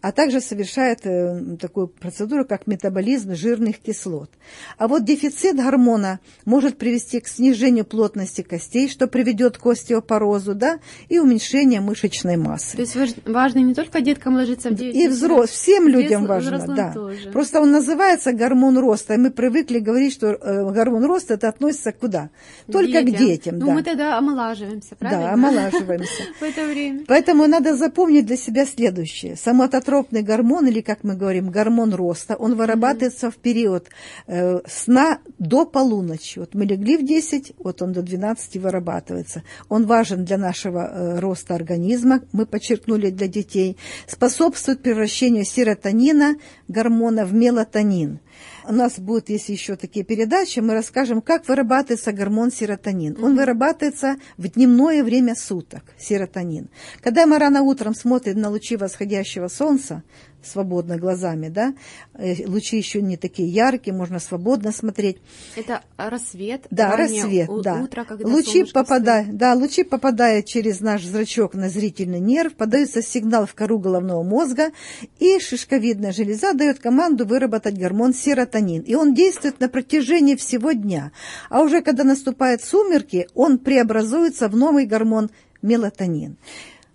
А 0.00 0.12
также 0.12 0.40
совершает 0.40 1.00
э, 1.04 1.56
такую 1.60 1.88
процедуру, 1.88 2.44
как 2.44 2.66
метаболизм 2.66 3.34
жирных 3.34 3.78
кислот. 3.78 4.30
А 4.76 4.88
вот 4.88 5.04
дефицит 5.04 5.56
гормона 5.56 6.20
может 6.44 6.78
привести 6.78 7.20
к 7.20 7.28
снижению 7.28 7.84
плотности 7.84 8.42
костей, 8.42 8.88
что 8.88 9.06
приведет 9.06 9.58
к 9.58 9.66
остеопорозу, 9.66 10.54
да, 10.54 10.78
и 11.08 11.18
уменьшению 11.18 11.82
мышечной 11.82 12.36
массы. 12.36 12.76
То 12.76 12.82
есть 12.82 13.18
важно 13.26 13.60
не 13.60 13.74
только 13.74 14.00
деткам 14.00 14.34
ложиться 14.34 14.70
в 14.70 14.74
9 14.74 14.94
И 14.94 15.08
взрос, 15.08 15.50
всем 15.50 15.88
людям 15.88 16.26
важно, 16.26 16.64
да. 16.66 16.92
Тоже. 16.92 17.30
Просто 17.30 17.60
он 17.60 17.70
называется 17.70 18.32
гормон 18.32 18.78
роста, 18.78 19.14
и 19.14 19.16
мы 19.16 19.30
привыкли 19.30 19.78
говорить, 19.78 20.12
что 20.12 20.28
э, 20.28 20.72
гормон 20.72 21.04
роста 21.04 21.34
это 21.34 21.48
относится 21.48 21.92
куда? 21.92 22.30
Только 22.70 23.02
детям. 23.02 23.14
к 23.14 23.18
детям, 23.18 23.58
ну, 23.58 23.66
да. 23.66 23.72
мы 23.72 23.82
тогда 23.82 24.18
омолаживаемся, 24.18 24.96
правильно? 24.96 25.24
Да, 25.24 25.32
омолаживаемся. 25.32 26.22
В 26.40 26.42
это 26.42 26.64
время. 26.66 27.04
Поэтому 27.06 27.46
надо 27.46 27.76
запомнить 27.76 28.26
для 28.26 28.36
себя 28.36 28.66
следующее. 28.66 29.36
Самототропный 29.58 30.22
гормон, 30.22 30.68
или, 30.68 30.80
как 30.82 31.02
мы 31.02 31.16
говорим, 31.16 31.50
гормон 31.50 31.92
роста, 31.92 32.36
он 32.36 32.54
вырабатывается 32.54 33.28
в 33.28 33.34
период 33.38 33.88
э, 34.28 34.60
сна 34.68 35.18
до 35.40 35.66
полуночи. 35.66 36.38
Вот 36.38 36.54
мы 36.54 36.64
легли 36.64 36.96
в 36.96 37.04
10, 37.04 37.54
вот 37.58 37.82
он 37.82 37.92
до 37.92 38.02
12 38.02 38.56
вырабатывается. 38.58 39.42
Он 39.68 39.84
важен 39.84 40.24
для 40.24 40.38
нашего 40.38 40.78
э, 40.78 41.18
роста 41.18 41.56
организма, 41.56 42.20
мы 42.30 42.46
подчеркнули 42.46 43.10
для 43.10 43.26
детей. 43.26 43.76
Способствует 44.06 44.80
превращению 44.80 45.44
серотонина, 45.44 46.36
гормона, 46.68 47.24
в 47.24 47.34
мелатонин 47.34 48.20
у 48.64 48.72
нас 48.72 48.98
будут, 48.98 49.28
если 49.28 49.52
еще 49.52 49.76
такие 49.76 50.04
передачи, 50.04 50.60
мы 50.60 50.74
расскажем, 50.74 51.22
как 51.22 51.48
вырабатывается 51.48 52.12
гормон 52.12 52.50
серотонин. 52.50 53.16
Он 53.22 53.36
вырабатывается 53.36 54.16
в 54.36 54.48
дневное 54.48 55.02
время 55.02 55.34
суток, 55.34 55.82
серотонин. 55.98 56.68
Когда 57.00 57.26
мы 57.26 57.38
рано 57.38 57.62
утром 57.62 57.94
смотрим 57.94 58.40
на 58.40 58.50
лучи 58.50 58.76
восходящего 58.76 59.48
солнца, 59.48 60.02
свободно 60.42 60.96
глазами, 60.96 61.48
да, 61.48 61.74
э, 62.14 62.46
лучи 62.46 62.76
еще 62.76 63.02
не 63.02 63.16
такие 63.16 63.48
яркие, 63.48 63.94
можно 63.94 64.18
свободно 64.18 64.72
смотреть. 64.72 65.18
Это 65.56 65.82
рассвет, 65.96 66.66
да, 66.70 66.96
рассвет, 66.96 67.48
у- 67.48 67.60
да. 67.62 67.82
утро, 67.82 68.04
когда 68.04 68.28
лучи 68.28 68.64
попадают, 68.64 69.36
да, 69.36 69.54
лучи 69.54 69.82
попадают 69.82 70.46
через 70.46 70.80
наш 70.80 71.04
зрачок 71.04 71.54
на 71.54 71.68
зрительный 71.68 72.20
нерв, 72.20 72.54
подается 72.54 73.02
сигнал 73.02 73.46
в 73.46 73.54
кору 73.54 73.78
головного 73.78 74.22
мозга, 74.22 74.70
и 75.18 75.38
шишковидная 75.40 76.12
железа 76.12 76.52
дает 76.54 76.78
команду 76.78 77.26
выработать 77.26 77.78
гормон 77.78 78.14
серотонин, 78.14 78.82
и 78.82 78.94
он 78.94 79.14
действует 79.14 79.60
на 79.60 79.68
протяжении 79.68 80.36
всего 80.36 80.72
дня. 80.72 81.12
А 81.50 81.62
уже 81.62 81.82
когда 81.82 82.04
наступают 82.04 82.62
сумерки, 82.62 83.28
он 83.34 83.58
преобразуется 83.58 84.48
в 84.48 84.56
новый 84.56 84.86
гормон 84.86 85.30
мелатонин. 85.62 86.36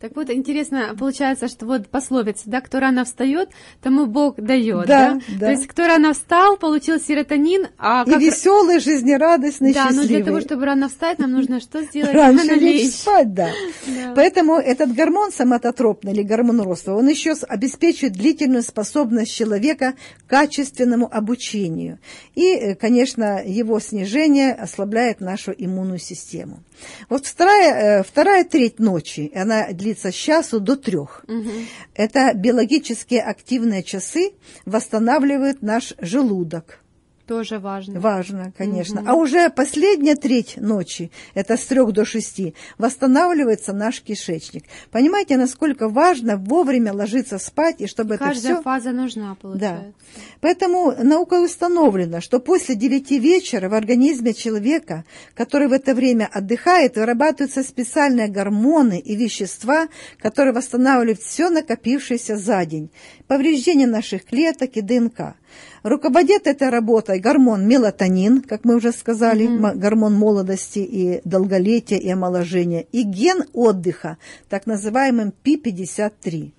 Так 0.04 0.18
вот, 0.18 0.30
интересно, 0.30 0.94
получается, 1.00 1.48
что 1.48 1.66
вот 1.66 1.88
пословица, 1.88 2.42
да, 2.48 2.60
кто 2.60 2.82
рано 2.82 3.06
встает, 3.06 3.48
тому 3.82 4.06
Бог 4.06 4.36
дает, 4.36 4.86
Да, 4.86 5.12
да? 5.14 5.20
да. 5.40 5.46
То 5.46 5.52
есть, 5.52 5.66
кто 5.66 5.88
рано 5.88 6.12
встал, 6.12 6.58
получил 6.58 7.00
серотонин, 7.00 7.68
а 7.78 8.04
И 8.06 8.12
как... 8.12 8.20
веселый, 8.22 8.82
жизнерадостный, 8.82 9.74
Да, 9.74 9.86
но 9.86 10.02
счастливый. 10.02 10.08
для 10.18 10.26
того, 10.26 10.42
чтобы 10.42 10.66
рано 10.66 10.90
встать, 10.90 11.20
нам 11.20 11.32
нужно 11.32 11.62
что 11.62 11.84
сделать? 11.84 12.14
Раньше 12.14 12.50
Рано 12.50 12.60
лечь 12.60 12.84
лечь. 12.84 12.96
спать, 12.96 13.34
да. 13.34 13.52
Да. 13.88 14.12
Поэтому 14.14 14.56
этот 14.56 14.94
гормон 14.94 15.32
соматотропный 15.32 16.12
или 16.12 16.24
гормон 16.24 16.60
роста, 16.60 16.94
он 16.96 17.08
еще 17.08 17.36
обеспечивает 17.48 18.12
длительную 18.12 18.64
способность 18.64 19.34
человека 19.34 19.94
к 20.28 20.30
качественному 20.30 21.08
обучению. 21.10 21.98
И, 22.36 22.44
э, 22.52 22.76
конечно, 22.76 23.42
его 23.42 23.80
снижение 23.80 24.52
ослабляет 24.52 25.22
нашу 25.22 25.54
иммунную 25.58 26.00
систему. 26.00 26.60
Вот 27.10 27.26
вторая, 27.26 28.00
э, 28.00 28.04
вторая 28.04 28.44
треть 28.44 28.80
ночи, 28.80 29.32
она 29.36 29.72
длится 29.72 30.12
с 30.12 30.16
часу 30.16 30.60
до 30.60 30.76
трех. 30.76 31.24
Мгм. 31.28 31.68
Это 31.96 32.34
биологически 32.34 33.16
активные 33.16 33.84
часы 33.84 34.34
восстанавливают 34.66 35.62
наш 35.62 35.94
желудок. 36.00 36.83
Тоже 37.28 37.58
важно. 37.58 38.02
Важно, 38.02 38.52
конечно. 38.58 39.02
А 39.08 39.16
уже 39.16 39.50
последняя 39.50 40.16
треть 40.16 40.58
ночи, 40.58 41.10
это 41.36 41.56
с 41.56 41.66
трех 41.66 41.94
до 41.94 42.04
шести, 42.04 42.54
восстанавливается 42.78 43.72
наш 43.72 44.02
кишечник. 44.02 44.66
Понимаете, 44.92 45.38
насколько 45.38 45.88
важно 45.88 46.36
вовремя 46.36 46.92
ложиться 46.92 47.40
спать, 47.40 47.80
и 47.80 47.88
чтобы 47.88 48.16
это 48.16 48.26
Каждая 48.26 48.56
все... 48.56 48.64
фаза 48.64 48.92
нужна, 48.92 49.38
получается. 49.42 49.94
Поэтому 50.42 50.94
наукой 51.02 51.46
установлено, 51.46 52.20
что 52.20 52.40
после 52.40 52.76
9 52.76 53.12
вечера 53.12 53.70
в 53.70 53.74
организме 53.74 54.34
человека, 54.34 55.06
который 55.34 55.70
в 55.70 55.72
это 55.72 55.96
время 55.96 56.30
отдыхает, 56.30 56.98
вырабатываются 56.98 57.64
специальные 57.64 58.28
гормоны 58.28 59.00
и 59.00 59.16
вещества, 59.16 59.88
которые 60.22 60.54
восстанавливают 60.54 61.22
все 61.22 61.50
накопившееся 61.50 62.36
за 62.36 62.66
день, 62.66 62.92
повреждение 63.28 63.88
наших 63.88 64.26
клеток 64.26 64.72
и 64.76 64.82
ДНК. 64.82 65.36
Руководит 65.84 66.48
этой 66.48 66.70
работой 66.70 67.20
гормон 67.20 67.68
мелатонин, 67.68 68.42
как 68.42 68.64
мы 68.64 68.76
уже 68.76 68.92
сказали, 68.94 69.46
м- 69.46 69.80
гормон 69.80 70.14
молодости 70.14 70.80
и 70.80 71.22
долголетия 71.26 71.98
и 71.98 72.10
омоложения, 72.10 72.86
и 72.92 73.04
ген 73.04 73.44
отдыха, 73.54 74.18
так 74.50 74.66
называемым 74.66 75.34
P53. 75.44 76.52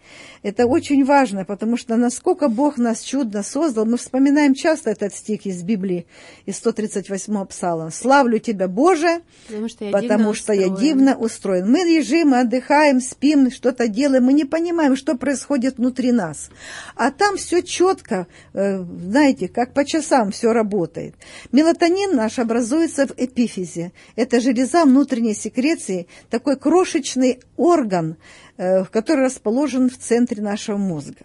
Это 0.45 0.67
очень 0.67 1.07
важно, 1.07 1.47
потому 1.47 1.79
что 1.79 1.97
насколько 1.97 2.49
Бог 2.49 2.77
нас 2.77 3.01
чудно 3.01 3.43
создал, 3.43 3.87
мы 3.87 3.97
вспоминаем 3.97 4.55
часто 4.55 4.91
этот 4.91 5.15
стих 5.15 5.47
из 5.47 5.63
Библии, 5.63 6.07
из 6.45 6.57
138 6.59 7.47
псалма. 7.47 7.91
«Славлю 7.91 8.39
Тебя, 8.39 8.69
Боже, 8.69 9.23
Потому 9.47 9.69
что 9.71 9.87
я 9.87 9.91
потому 9.91 10.19
дивно 10.19 10.35
что 10.35 10.53
я 10.53 10.67
устроен. 10.67 10.83
дивно 10.83 11.17
устроен. 11.17 11.71
Мы 11.73 11.79
лежим, 11.79 12.29
мы 12.29 12.41
отдыхаем, 12.41 13.01
спим, 13.01 13.51
что-то 13.51 13.89
делаем, 13.89 14.25
мы 14.25 14.35
не 14.35 14.45
понимаем, 14.45 14.97
что 14.97 15.17
происходит 15.17 15.79
внутри 15.79 16.13
нас. 16.13 16.51
А 16.95 17.11
там 17.11 17.39
все 17.39 17.63
четко, 17.63 18.27
э, 18.53 18.85
знаете, 18.85 19.49
как 19.49 19.73
по 19.73 19.87
часам 19.87 20.31
все 20.31 20.53
работает. 20.53 21.15
Мелатонин 21.53 22.15
наш 22.15 22.39
образуется 22.39 23.07
в 23.07 23.13
эпифизе. 23.17 23.93
Это 24.15 24.43
железа 24.43 24.85
внутренней 24.85 25.35
секреции, 25.35 26.07
такой 26.29 26.57
крошечный 26.57 27.41
орган, 27.57 28.19
который 28.57 29.25
расположен 29.25 29.91
в 29.91 29.99
центре 29.99 30.43
нашего 30.43 30.77
мозга. 30.77 31.25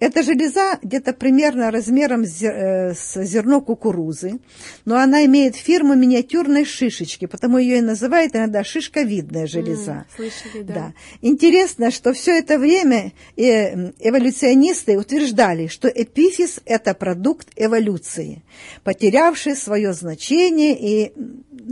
Эта 0.00 0.22
железа 0.22 0.78
где-то 0.82 1.12
примерно 1.12 1.70
размером 1.70 2.24
с 2.26 2.42
э, 2.42 2.94
зерно 2.94 3.60
кукурузы, 3.60 4.40
но 4.84 4.96
она 4.96 5.24
имеет 5.24 5.56
форму 5.56 5.94
миниатюрной 5.94 6.64
шишечки, 6.64 7.26
потому 7.26 7.58
ее 7.58 7.78
и 7.78 7.80
называют 7.80 8.34
иногда 8.34 8.64
шишковидная 8.64 9.46
железа. 9.46 9.92
М, 9.92 10.04
Слышали, 10.16 10.62
да. 10.62 10.74
Да. 10.74 10.92
Интересно, 11.22 11.90
что 11.90 12.12
все 12.12 12.38
это 12.38 12.58
время 12.58 13.12
э, 13.36 13.92
эволюционисты 14.00 14.98
утверждали, 14.98 15.68
что 15.68 15.88
эпифиз– 15.88 16.60
это 16.64 16.94
продукт 16.94 17.48
эволюции, 17.54 18.42
потерявший 18.82 19.54
свое 19.54 19.92
значение, 19.92 20.76
и 20.76 21.12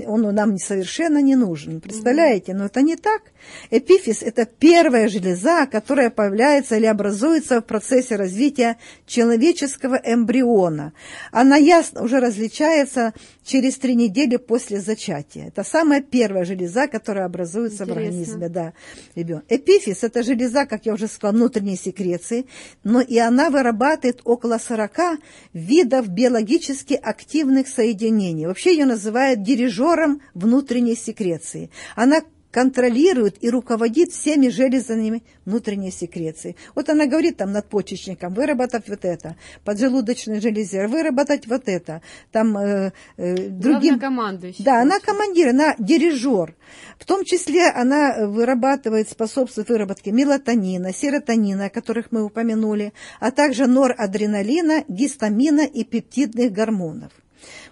он 0.06 0.22
нам 0.34 0.58
совершенно 0.58 1.20
не 1.20 1.34
нужен. 1.34 1.80
Представляете? 1.80 2.54
Но 2.54 2.66
это 2.66 2.82
не 2.82 2.96
так. 2.96 3.31
Эпифиз– 3.70 4.22
это 4.22 4.46
первая 4.46 5.08
железа, 5.08 5.66
которая 5.66 6.10
появляется 6.10 6.76
или 6.76 6.86
образуется 6.86 7.60
в 7.60 7.64
процессе 7.64 8.16
развития 8.16 8.78
человеческого 9.06 10.00
эмбриона. 10.02 10.92
Она 11.30 11.56
ясно 11.56 12.02
уже 12.02 12.20
различается 12.20 13.14
через 13.44 13.76
три 13.78 13.94
недели 13.94 14.36
после 14.36 14.80
зачатия. 14.80 15.48
Это 15.48 15.64
самая 15.64 16.00
первая 16.02 16.44
железа, 16.44 16.86
которая 16.86 17.26
образуется 17.26 17.84
в 17.84 17.90
Интересно. 17.90 18.02
организме 18.02 18.48
да, 18.48 18.72
ребенка. 19.14 19.44
Эпифиз– 19.48 19.98
это 20.04 20.22
железа, 20.22 20.66
как 20.66 20.86
я 20.86 20.94
уже 20.94 21.08
сказала, 21.08 21.36
внутренней 21.36 21.76
секреции, 21.76 22.46
но 22.84 23.00
и 23.00 23.18
она 23.18 23.50
вырабатывает 23.50 24.20
около 24.24 24.58
40 24.58 25.18
видов 25.52 26.08
биологически 26.08 26.94
активных 26.94 27.68
соединений. 27.68 28.46
Вообще 28.46 28.72
ее 28.72 28.84
называют 28.84 29.42
дирижером 29.42 30.20
внутренней 30.34 30.96
секреции. 30.96 31.70
Она 31.96 32.22
контролирует 32.52 33.42
и 33.42 33.50
руководит 33.50 34.12
всеми 34.12 34.48
железами 34.48 35.22
внутренней 35.44 35.90
секреции. 35.90 36.54
Вот 36.74 36.88
она 36.88 37.06
говорит 37.06 37.38
там 37.38 37.50
надпочечникам, 37.50 38.34
выработать 38.34 38.88
вот 38.88 39.04
это, 39.04 39.36
поджелудочной 39.64 40.40
железе, 40.40 40.86
выработать 40.86 41.46
вот 41.48 41.62
это, 41.66 42.02
там 42.30 42.56
э, 42.56 42.92
э, 43.16 43.48
другим... 43.48 43.98
Главнокомандующий, 43.98 44.64
Да, 44.64 44.82
она 44.82 45.00
командир, 45.00 45.48
она 45.48 45.74
дирижер. 45.78 46.54
В 46.98 47.06
том 47.06 47.24
числе 47.24 47.68
она 47.68 48.26
вырабатывает, 48.26 49.08
способствует 49.08 49.70
выработке 49.70 50.12
мелатонина, 50.12 50.92
серотонина, 50.92 51.66
о 51.66 51.70
которых 51.70 52.12
мы 52.12 52.22
упомянули, 52.22 52.92
а 53.18 53.30
также 53.30 53.66
норадреналина, 53.66 54.84
гистамина 54.88 55.62
и 55.62 55.84
пептидных 55.84 56.52
гормонов. 56.52 57.12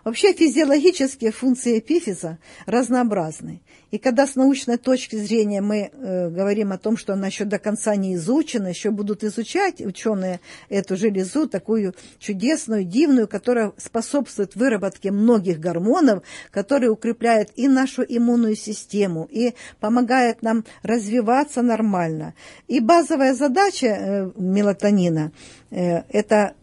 Вообще 0.04 0.33
физиологические 0.33 1.30
функции 1.30 1.78
эпифиза 1.78 2.38
разнообразны. 2.66 3.61
И 3.90 3.99
когда 3.99 4.26
с 4.26 4.37
научной 4.37 4.78
точки 4.78 5.16
зрения 5.16 5.61
мы 5.61 5.90
э, 5.92 6.30
говорим 6.30 6.73
о 6.73 6.78
том, 6.78 6.97
что 6.97 7.12
она 7.12 7.26
еще 7.26 7.45
до 7.45 7.59
конца 7.59 7.97
не 7.97 8.14
изучена, 8.14 8.69
еще 8.69 8.90
будут 8.90 9.25
изучать 9.25 9.80
ученые 9.80 10.40
эту 10.69 10.97
железу, 10.97 11.49
такую 11.49 11.95
чудесную, 12.19 12.85
дивную, 12.85 13.28
которая 13.28 13.73
способствует 13.76 14.54
выработке 14.54 15.11
многих 15.11 15.59
гормонов, 15.59 16.23
которые 16.50 16.90
укрепляют 16.90 17.50
и 17.57 17.69
нашу 17.69 18.02
иммунную 18.02 18.57
систему, 18.57 19.28
и 19.30 19.54
помогают 19.80 20.42
нам 20.42 20.64
развиваться 20.83 21.62
нормально. 21.62 22.35
И 22.69 22.80
базовая 22.80 23.35
задача 23.35 23.87
э, 23.87 24.30
мелатонина 24.37 25.33
э,– 25.71 26.02
это 26.09 26.54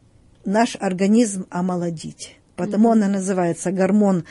наш 0.45 0.77
организм 0.79 1.45
омолодить. 1.49 2.37
Потому 2.57 2.89
mm-hmm. 2.89 2.93
она 2.93 3.07
называется 3.07 3.71
гормон 3.71 4.25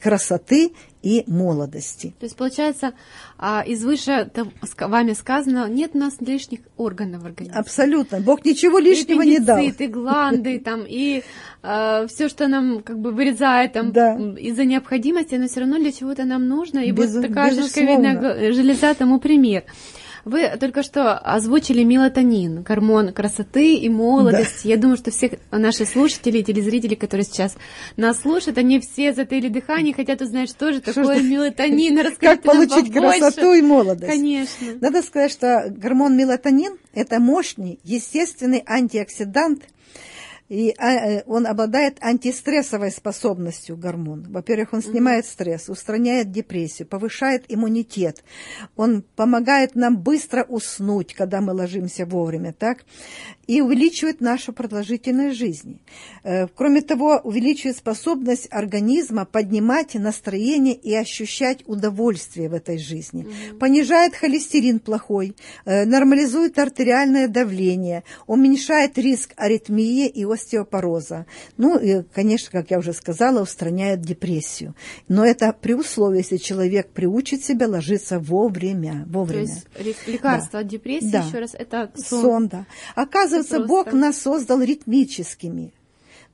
красоты 0.00 0.72
и 1.02 1.24
молодости. 1.26 2.14
То 2.20 2.26
есть, 2.26 2.36
получается, 2.36 2.92
а, 3.38 3.62
из 3.66 3.84
выше 3.84 4.30
вами 4.78 5.14
сказано, 5.14 5.68
нет 5.68 5.92
у 5.94 5.98
нас 5.98 6.14
лишних 6.20 6.60
органов 6.76 7.22
в 7.22 7.26
организме. 7.26 7.58
Абсолютно. 7.58 8.20
Бог 8.20 8.44
ничего 8.44 8.78
лишнего 8.78 9.22
не 9.22 9.38
дал. 9.38 9.58
И 9.58 9.86
гланды, 9.86 10.58
там, 10.60 10.84
и 10.86 11.22
э, 11.62 12.06
все, 12.08 12.28
что 12.28 12.48
нам 12.48 12.82
как 12.82 12.98
бы 12.98 13.12
вырезает 13.12 13.72
там, 13.72 13.92
да. 13.92 14.14
из-за 14.16 14.64
необходимости, 14.64 15.34
но 15.34 15.48
все 15.48 15.60
равно 15.60 15.78
для 15.78 15.92
чего-то 15.92 16.24
нам 16.24 16.48
нужно. 16.48 16.80
И 16.80 16.92
Без, 16.92 17.14
вот 17.14 17.26
такая 17.26 17.50
жировидная 17.52 18.52
железа 18.52 18.94
тому 18.94 19.18
пример. 19.18 19.64
Вы 20.24 20.48
только 20.58 20.82
что 20.82 21.18
озвучили 21.18 21.82
мелатонин, 21.82 22.62
гормон 22.62 23.12
красоты 23.12 23.74
и 23.74 23.88
молодости. 23.88 24.64
Да. 24.64 24.68
Я 24.68 24.76
думаю, 24.76 24.96
что 24.96 25.10
все 25.10 25.38
наши 25.50 25.84
слушатели, 25.84 26.42
телезрители, 26.42 26.94
которые 26.94 27.24
сейчас 27.24 27.56
нас 27.96 28.20
слушают, 28.20 28.58
они 28.58 28.80
все 28.80 29.12
затаили 29.12 29.48
дыхание, 29.48 29.94
хотят 29.94 30.20
узнать, 30.20 30.48
что 30.48 30.72
же 30.72 30.78
что 30.78 30.94
такое 30.94 31.18
что? 31.18 31.24
мелатонин. 31.24 31.98
Расскажите 32.06 32.18
как 32.20 32.42
получить 32.42 32.94
побольше. 32.94 33.18
красоту 33.20 33.52
и 33.52 33.62
молодость. 33.62 34.12
Конечно. 34.12 34.66
Надо 34.80 35.02
сказать, 35.02 35.32
что 35.32 35.66
гормон 35.68 36.16
мелатонин– 36.16 36.76
это 36.94 37.18
мощный, 37.18 37.80
естественный 37.82 38.62
антиоксидант– 38.66 39.62
и 40.52 40.74
а, 40.76 40.92
э, 40.92 41.22
он 41.26 41.46
обладает 41.46 41.96
антистрессовой 42.02 42.90
способностью 42.90 43.74
гормон. 43.74 44.26
Во-первых, 44.28 44.74
он 44.74 44.82
снимает 44.82 45.24
стресс, 45.24 45.70
устраняет 45.70 46.30
депрессию, 46.30 46.86
повышает 46.86 47.46
иммунитет. 47.48 48.22
Он 48.76 49.02
помогает 49.16 49.74
нам 49.76 49.96
быстро 49.96 50.44
уснуть, 50.46 51.14
когда 51.14 51.40
мы 51.40 51.54
ложимся 51.54 52.04
вовремя, 52.04 52.52
так? 52.52 52.84
И 53.46 53.62
увеличивает 53.62 54.20
нашу 54.20 54.52
продолжительность 54.52 55.38
жизни. 55.38 55.80
Э, 56.22 56.48
кроме 56.54 56.82
того, 56.82 57.18
увеличивает 57.24 57.78
способность 57.78 58.46
организма 58.50 59.24
поднимать 59.24 59.94
настроение 59.94 60.74
и 60.74 60.94
ощущать 60.94 61.62
удовольствие 61.66 62.50
в 62.50 62.52
этой 62.52 62.76
жизни. 62.76 63.26
Понижает 63.58 64.14
холестерин 64.14 64.80
плохой, 64.80 65.34
э, 65.64 65.86
нормализует 65.86 66.58
артериальное 66.58 67.26
давление, 67.26 68.04
уменьшает 68.26 68.98
риск 68.98 69.32
аритмии 69.36 70.08
и 70.08 70.26
остеопороза. 70.42 71.26
Ну, 71.56 71.78
и, 71.78 72.02
конечно, 72.02 72.50
как 72.50 72.70
я 72.70 72.78
уже 72.78 72.92
сказала, 72.92 73.42
устраняет 73.42 74.00
депрессию. 74.00 74.74
Но 75.08 75.24
это 75.24 75.52
при 75.52 75.74
условии, 75.74 76.18
если 76.18 76.36
человек 76.36 76.90
приучит 76.90 77.44
себя 77.44 77.68
ложиться 77.68 78.18
вовремя. 78.18 79.06
вовремя. 79.08 79.46
То 79.74 79.82
есть 79.82 80.06
лекарство 80.06 80.52
да. 80.52 80.58
от 80.60 80.66
депрессии, 80.66 81.10
да. 81.10 81.24
еще 81.26 81.38
раз, 81.38 81.54
это 81.54 81.90
сон. 81.96 82.20
сон 82.20 82.48
да. 82.48 82.66
Оказывается, 82.94 83.60
Бог 83.60 83.92
нас 83.92 84.18
создал 84.18 84.60
ритмическими. 84.62 85.72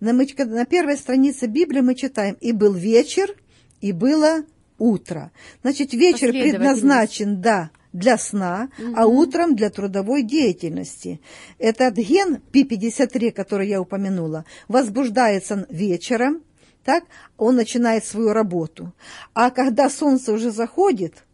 На, 0.01 0.13
мы, 0.13 0.27
на 0.37 0.65
первой 0.65 0.97
странице 0.97 1.47
Библии 1.47 1.81
мы 1.81 1.95
читаем 1.95 2.37
«И 2.41 2.53
был 2.53 2.73
вечер, 2.73 3.35
и 3.81 3.93
было 3.93 4.45
утро». 4.79 5.33
Значит, 5.63 5.93
вечер 5.93 6.31
предназначен, 6.31 7.41
да, 7.41 7.71
для 7.99 8.17
сна, 8.19 8.71
угу. 8.79 8.95
а 8.97 9.07
утром 9.07 9.55
для 9.55 9.71
трудовой 9.71 10.23
деятельности. 10.23 11.21
Этот 11.59 11.97
ген 11.97 12.41
P53, 12.53 13.33
который 13.33 13.69
я 13.69 13.81
упомянула, 13.81 14.45
возбуждается 14.69 15.67
вечером, 15.71 16.43
так, 16.85 17.05
он 17.37 17.57
начинает 17.57 18.05
свою 18.05 18.33
работу. 18.33 18.93
А 19.35 19.51
когда 19.51 19.91
солнце 19.91 20.33
уже 20.33 20.51
заходит, 20.51 21.25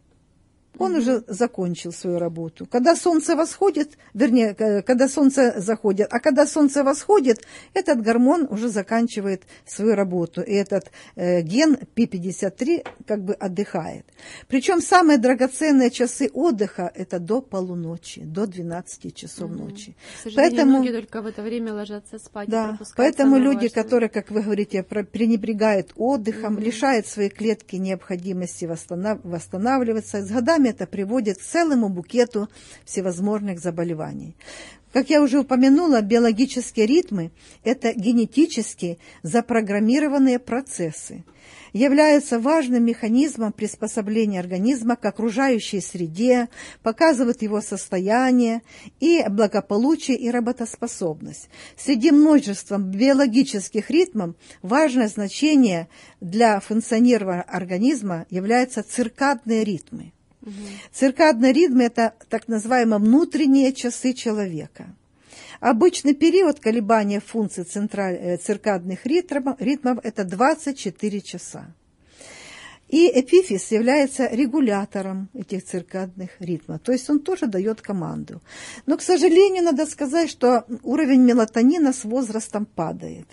он 0.79 0.91
угу. 0.91 0.99
уже 0.99 1.23
закончил 1.27 1.91
свою 1.91 2.19
работу. 2.19 2.65
Когда 2.65 2.95
солнце 2.95 3.35
восходит, 3.35 3.97
вернее, 4.13 4.53
когда 4.53 5.07
солнце 5.07 5.53
заходит, 5.57 6.07
а 6.11 6.19
когда 6.19 6.45
солнце 6.47 6.83
восходит, 6.83 7.45
этот 7.73 8.01
гормон 8.01 8.47
уже 8.49 8.69
заканчивает 8.69 9.43
свою 9.65 9.95
работу. 9.95 10.41
И 10.41 10.53
этот 10.53 10.91
э, 11.15 11.41
ген 11.41 11.77
P53 11.95 12.87
как 13.07 13.23
бы 13.23 13.33
отдыхает. 13.33 14.05
Причем 14.47 14.81
самые 14.81 15.17
драгоценные 15.17 15.91
часы 15.91 16.29
отдыха 16.33 16.91
это 16.93 17.19
до 17.19 17.41
полуночи, 17.41 18.21
до 18.23 18.47
12 18.47 19.15
часов 19.15 19.51
угу. 19.51 19.65
ночи. 19.65 19.95
К 20.23 20.29
поэтому 20.35 20.77
многие 20.77 20.91
только 20.91 21.21
в 21.21 21.25
это 21.25 21.41
время 21.41 21.73
ложатся 21.73 22.19
спать. 22.19 22.49
Да, 22.49 22.77
поэтому 22.95 23.37
люди, 23.37 23.65
важное. 23.65 23.83
которые, 23.83 24.09
как 24.09 24.31
вы 24.31 24.41
говорите, 24.41 24.83
пренебрегают 24.83 25.91
отдыхом, 25.95 26.55
угу. 26.55 26.61
лишают 26.61 27.07
свои 27.07 27.29
клетки 27.29 27.75
необходимости 27.75 28.65
восстанавливаться, 28.65 30.21
с 30.21 30.29
годами 30.29 30.64
это 30.69 30.87
приводит 30.87 31.37
к 31.37 31.41
целому 31.41 31.89
букету 31.89 32.49
всевозможных 32.85 33.59
заболеваний. 33.59 34.35
Как 34.95 35.09
я 35.09 35.21
уже 35.21 35.39
упомянула, 35.39 36.01
биологические 36.01 36.85
ритмы– 36.85 37.31
это 37.65 37.91
генетически 37.91 38.97
запрограммированные 39.23 40.39
процессы, 40.39 41.25
являются 41.73 42.39
важным 42.39 42.85
механизмом 42.85 43.51
приспособления 43.51 44.39
организма 44.39 44.95
к 44.95 45.03
окружающей 45.03 45.81
среде, 45.81 46.47
показывают 46.81 47.41
его 47.41 47.59
состояние 47.59 48.61
и 49.01 49.25
благополучие 49.27 50.15
и 50.15 50.31
работоспособность. 50.31 51.49
Среди 51.75 52.11
множества 52.11 52.77
биологических 52.77 53.89
ритмов 53.89 54.37
важное 54.61 55.09
значение 55.09 55.89
для 56.21 56.61
функционирования 56.61 57.41
организма 57.41 58.25
являются 58.29 58.81
циркадные 58.81 59.65
ритмы. 59.65 60.13
Циркадный 60.91 61.51
ритм– 61.51 61.79
это 61.79 62.13
так 62.29 62.47
называемые 62.47 62.99
внутренние 62.99 63.73
часы 63.73 64.13
человека. 64.13 64.87
Обычный 65.59 66.13
период 66.13 66.59
колебания 66.59 67.19
функций. 67.19 67.63
Э, 67.63 68.37
циркадных 68.37 69.05
ритмов, 69.05 69.59
ритмов– 69.59 69.99
это 70.03 70.23
24 70.23 71.21
часа. 71.21 71.65
И 72.89 73.11
эпифиз 73.19 73.71
является 73.71 74.27
регулятором 74.27 75.29
этих 75.33 75.65
циркадных 75.65 76.29
ритмов, 76.39 76.81
то 76.81 76.91
есть 76.91 77.09
он 77.09 77.19
тоже 77.19 77.47
дает 77.47 77.81
команду. 77.81 78.41
Но, 78.85 78.95
к 78.97 79.01
сожалению, 79.01 79.63
надо 79.63 79.85
сказать, 79.87 80.29
что 80.29 80.65
уровень 80.83 81.21
мелатонина 81.21 81.93
с 81.93 82.03
возрастом 82.03 82.65
падает. 82.65 83.25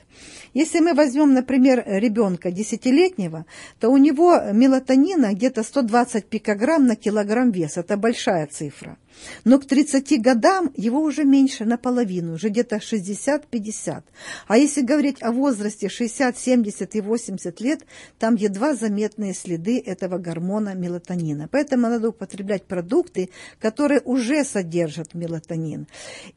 Если 0.54 0.80
мы 0.80 0.94
возьмем, 0.94 1.34
например, 1.34 1.84
ребенка 1.86 2.50
десятилетнего, 2.50 3.44
то 3.78 3.90
у 3.90 3.98
него 3.98 4.40
мелатонина 4.52 5.34
где-то 5.34 5.62
120 5.62 6.26
пикограмм 6.26 6.86
на 6.86 6.96
килограмм 6.96 7.50
веса. 7.50 7.80
Это 7.80 7.96
большая 7.96 8.46
цифра. 8.46 8.96
Но 9.44 9.58
к 9.58 9.66
30 9.66 10.20
годам 10.20 10.72
его 10.76 11.00
уже 11.00 11.24
меньше 11.24 11.64
наполовину, 11.64 12.34
уже 12.34 12.48
где-то 12.48 12.76
60-50. 12.76 14.02
А 14.46 14.58
если 14.58 14.82
говорить 14.82 15.22
о 15.22 15.32
возрасте 15.32 15.88
60, 15.88 16.38
70 16.38 16.94
и 16.96 17.00
80 17.00 17.60
лет, 17.60 17.84
там 18.18 18.34
едва 18.34 18.74
заметные 18.74 19.34
следы 19.34 19.80
этого 19.84 20.18
гормона 20.18 20.74
мелатонина. 20.74 21.48
Поэтому 21.50 21.88
надо 21.88 22.10
употреблять 22.10 22.64
продукты, 22.64 23.30
которые 23.60 24.00
уже 24.00 24.44
содержат 24.44 25.14
мелатонин. 25.14 25.86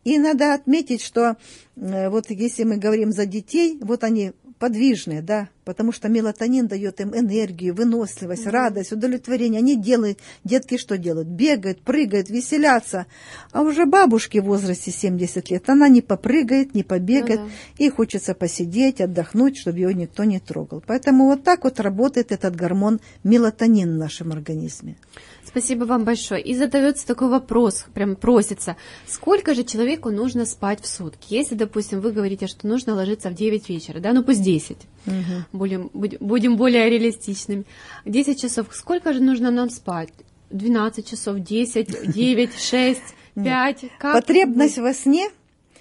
И 0.03 0.17
надо 0.17 0.53
отметить, 0.53 1.01
что 1.01 1.37
э, 1.75 2.09
вот 2.09 2.29
если 2.29 2.63
мы 2.63 2.77
говорим 2.77 3.11
за 3.11 3.25
детей, 3.25 3.77
вот 3.81 4.03
они 4.03 4.33
подвижные, 4.59 5.21
да, 5.21 5.49
потому 5.65 5.91
что 5.91 6.07
мелатонин 6.07 6.67
дает 6.67 7.01
им 7.01 7.15
энергию, 7.15 7.73
выносливость, 7.73 8.45
mm-hmm. 8.45 8.51
радость, 8.51 8.91
удовлетворение. 8.91 9.59
Они 9.59 9.75
делают, 9.75 10.19
детки 10.43 10.77
что 10.77 10.97
делают? 10.97 11.27
Бегают, 11.27 11.81
прыгают, 11.81 12.29
веселятся. 12.29 13.05
А 13.51 13.61
уже 13.61 13.85
бабушке 13.85 14.41
в 14.41 14.45
возрасте 14.45 14.91
70 14.91 15.49
лет, 15.49 15.69
она 15.69 15.89
не 15.89 16.01
попрыгает, 16.01 16.73
не 16.73 16.83
побегает, 16.83 17.41
mm-hmm. 17.41 17.79
ей 17.79 17.89
хочется 17.89 18.33
посидеть, 18.33 19.01
отдохнуть, 19.01 19.57
чтобы 19.57 19.79
ее 19.79 19.93
никто 19.93 20.23
не 20.23 20.39
трогал. 20.39 20.83
Поэтому 20.85 21.25
вот 21.25 21.43
так 21.43 21.63
вот 21.63 21.79
работает 21.79 22.31
этот 22.31 22.55
гормон 22.55 22.99
мелатонин 23.23 23.95
в 23.95 23.97
нашем 23.97 24.31
организме. 24.31 24.95
Спасибо 25.45 25.85
вам 25.85 26.03
большое. 26.03 26.41
И 26.41 26.55
задается 26.55 27.05
такой 27.05 27.29
вопрос, 27.29 27.85
прям 27.93 28.15
просится, 28.15 28.75
сколько 29.07 29.53
же 29.53 29.63
человеку 29.63 30.09
нужно 30.09 30.45
спать 30.45 30.81
в 30.81 30.87
сутки? 30.87 31.33
Если, 31.33 31.55
допустим, 31.55 32.01
вы 32.01 32.11
говорите, 32.11 32.47
что 32.47 32.67
нужно 32.67 32.95
ложиться 32.95 33.29
в 33.29 33.35
9 33.35 33.69
вечера, 33.69 33.99
да, 33.99 34.13
ну 34.13 34.23
пусть 34.23 34.41
10, 34.41 34.77
угу. 35.05 35.15
будем, 35.53 35.89
будем 35.93 36.57
более 36.57 36.89
реалистичными. 36.89 37.65
10 38.05 38.41
часов, 38.41 38.67
сколько 38.71 39.13
же 39.13 39.21
нужно 39.21 39.51
нам 39.51 39.69
спать? 39.69 40.09
12 40.49 41.07
часов, 41.07 41.39
10, 41.39 42.11
9, 42.11 42.59
6, 42.59 43.01
5? 43.35 43.85
Как 43.99 44.13
Потребность 44.13 44.77
во 44.77 44.93
сне 44.93 45.29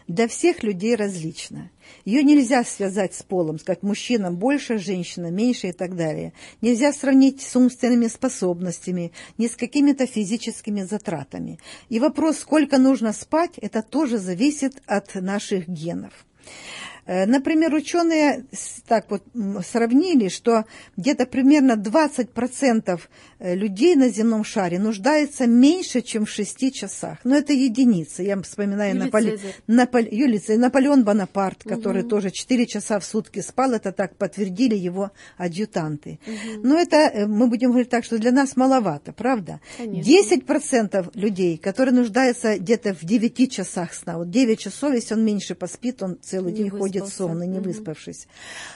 для 0.06 0.28
всех 0.28 0.62
людей 0.62 0.94
различна. 0.94 1.70
Ее 2.04 2.22
нельзя 2.22 2.64
связать 2.64 3.14
с 3.14 3.22
полом, 3.22 3.58
сказать, 3.58 3.82
мужчина 3.82 4.30
больше, 4.30 4.78
женщина 4.78 5.30
меньше 5.30 5.68
и 5.68 5.72
так 5.72 5.96
далее. 5.96 6.32
Нельзя 6.60 6.92
сравнить 6.92 7.40
с 7.40 7.56
умственными 7.56 8.08
способностями, 8.08 9.12
ни 9.38 9.46
с 9.46 9.56
какими-то 9.56 10.06
физическими 10.06 10.82
затратами. 10.82 11.58
И 11.88 12.00
вопрос, 12.00 12.38
сколько 12.38 12.78
нужно 12.78 13.12
спать, 13.12 13.58
это 13.58 13.82
тоже 13.82 14.18
зависит 14.18 14.82
от 14.86 15.14
наших 15.14 15.68
генов. 15.68 16.12
Э, 17.06 17.26
например, 17.26 17.74
ученые 17.74 18.44
так 18.86 19.10
вот 19.10 19.22
сравнили, 19.66 20.28
что 20.28 20.64
где-то 20.96 21.26
примерно 21.26 21.72
20% 21.72 23.00
э, 23.38 23.54
людей 23.54 23.94
на 23.94 24.08
земном 24.08 24.44
шаре 24.44 24.78
нуждается 24.78 25.46
меньше, 25.46 26.00
чем 26.00 26.24
в 26.24 26.30
6 26.30 26.72
часах. 26.72 27.18
Но 27.24 27.36
это 27.36 27.52
единицы. 27.52 28.22
Я 28.22 28.40
вспоминаю 28.40 28.96
Наполе... 28.96 29.38
Наполе... 29.66 30.08
Юлий 30.10 30.42
Наполеон 30.56 31.04
Бонапарт, 31.04 31.64
который 31.64 32.02
угу. 32.02 32.10
тоже 32.10 32.30
4 32.30 32.66
часа 32.66 32.98
в 32.98 33.04
сутки 33.04 33.40
спал. 33.40 33.72
Это 33.72 33.92
так 33.92 34.16
подтвердили 34.16 34.74
его 34.74 35.10
адъютанты. 35.36 36.18
Угу. 36.26 36.66
Но 36.66 36.78
это, 36.78 36.96
э, 36.96 37.26
мы 37.26 37.48
будем 37.48 37.70
говорить 37.70 37.90
так, 37.90 38.04
что 38.04 38.18
для 38.18 38.32
нас 38.32 38.56
маловато, 38.56 39.12
правда? 39.12 39.60
Конечно. 39.76 40.34
10% 40.36 41.10
людей, 41.14 41.58
которые 41.58 41.94
нуждаются 41.94 42.58
где-то 42.58 42.94
в 42.94 43.04
9 43.04 43.52
часах 43.52 43.92
сна. 43.92 44.18
Вот 44.18 44.30
9 44.30 44.58
часов, 44.58 44.94
если 44.94 45.14
он 45.14 45.24
меньше 45.24 45.54
поспит, 45.54 46.02
он 46.02 46.18
целый 46.22 46.52
день 46.52 46.70
выспался. 46.70 46.93
Ходит 47.00 47.14
сонный, 47.14 47.46
не 47.46 47.60
выспавшись. 47.60 48.26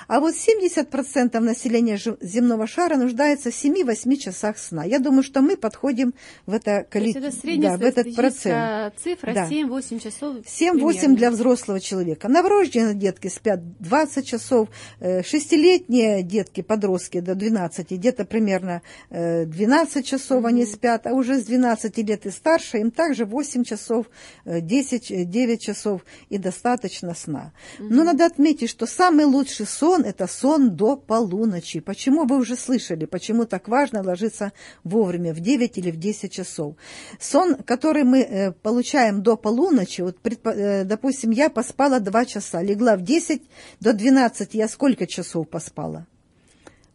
А 0.07 0.21
вот 0.21 0.35
70% 0.35 1.39
населения 1.41 1.99
земного 2.21 2.67
шара 2.67 2.97
нуждается 2.97 3.51
в 3.51 3.55
7-8 3.55 4.17
часах 4.17 4.59
сна. 4.59 4.85
Я 4.85 4.99
думаю, 4.99 5.23
что 5.23 5.41
мы 5.41 5.57
подходим 5.57 6.15
в 6.47 6.53
это 6.53 6.87
количество, 6.89 7.31
да, 7.59 7.77
в 7.77 7.83
этот 7.83 8.15
процент. 8.15 8.95
цифра 9.03 9.33
да. 9.33 9.49
7-8 9.49 10.01
часов. 10.01 10.37
7-8 10.45 11.15
для 11.15 11.31
взрослого 11.31 11.81
человека. 11.81 12.29
Новорожденные 12.29 12.95
детки 12.95 13.29
спят 13.29 13.61
20 13.81 14.27
часов, 14.27 14.69
э, 15.01 15.23
шестилетние 15.23 16.23
детки, 16.23 16.63
подростки 16.63 17.21
до 17.21 17.35
12, 17.35 17.91
где-то 17.93 18.25
примерно 18.25 18.83
12 19.11 19.97
э, 19.97 20.03
часов 20.03 20.45
mm-hmm. 20.45 20.49
они 20.49 20.67
спят, 20.67 21.07
а 21.07 21.13
уже 21.13 21.39
с 21.39 21.45
12 21.45 21.99
лет 21.99 22.27
и 22.27 22.31
старше 22.31 22.79
им 22.79 22.91
также 22.91 23.25
8 23.25 23.65
часов, 23.65 24.07
10, 24.45 25.31
9 25.31 25.61
часов 25.61 26.03
и 26.29 26.39
достаточно 26.39 27.15
сна. 27.15 27.53
Mm-hmm. 27.79 27.87
Но 27.91 28.05
надо 28.09 28.25
отметить, 28.25 28.71
что 28.71 28.87
самый 28.87 29.27
лучший 29.27 29.67
сон– 29.67 30.03
это 30.05 30.27
сон 30.27 30.77
до 30.77 30.97
полуночи. 30.97 31.81
Почему 31.81 32.25
вы 32.25 32.39
уже 32.39 32.57
слышали, 32.57 33.05
почему 33.05 33.45
так 33.45 33.69
важно 33.69 34.03
ложиться 34.03 34.53
вовремя, 34.83 35.35
в 35.35 35.41
9 35.41 35.79
или 35.79 35.91
в 35.91 35.97
10 35.97 36.33
часов. 36.33 36.75
Сон, 37.21 37.57
который 37.57 38.05
мы 38.05 38.21
э, 38.21 38.53
получаем 38.53 39.23
до 39.23 39.37
полуночи, 39.37 40.01
вот, 40.01 40.17
э, 40.25 40.85
допустим, 40.85 41.31
я 41.33 41.51
поспала 41.51 42.01
2 42.01 42.25
часа, 42.25 42.63
легла 42.63 42.97
в 42.97 43.03
10 43.03 43.43
до 43.81 43.93
12, 43.93 44.55
я 44.55 44.69
сколько 44.69 45.07
часов 45.07 45.49
поспала? 45.49 46.07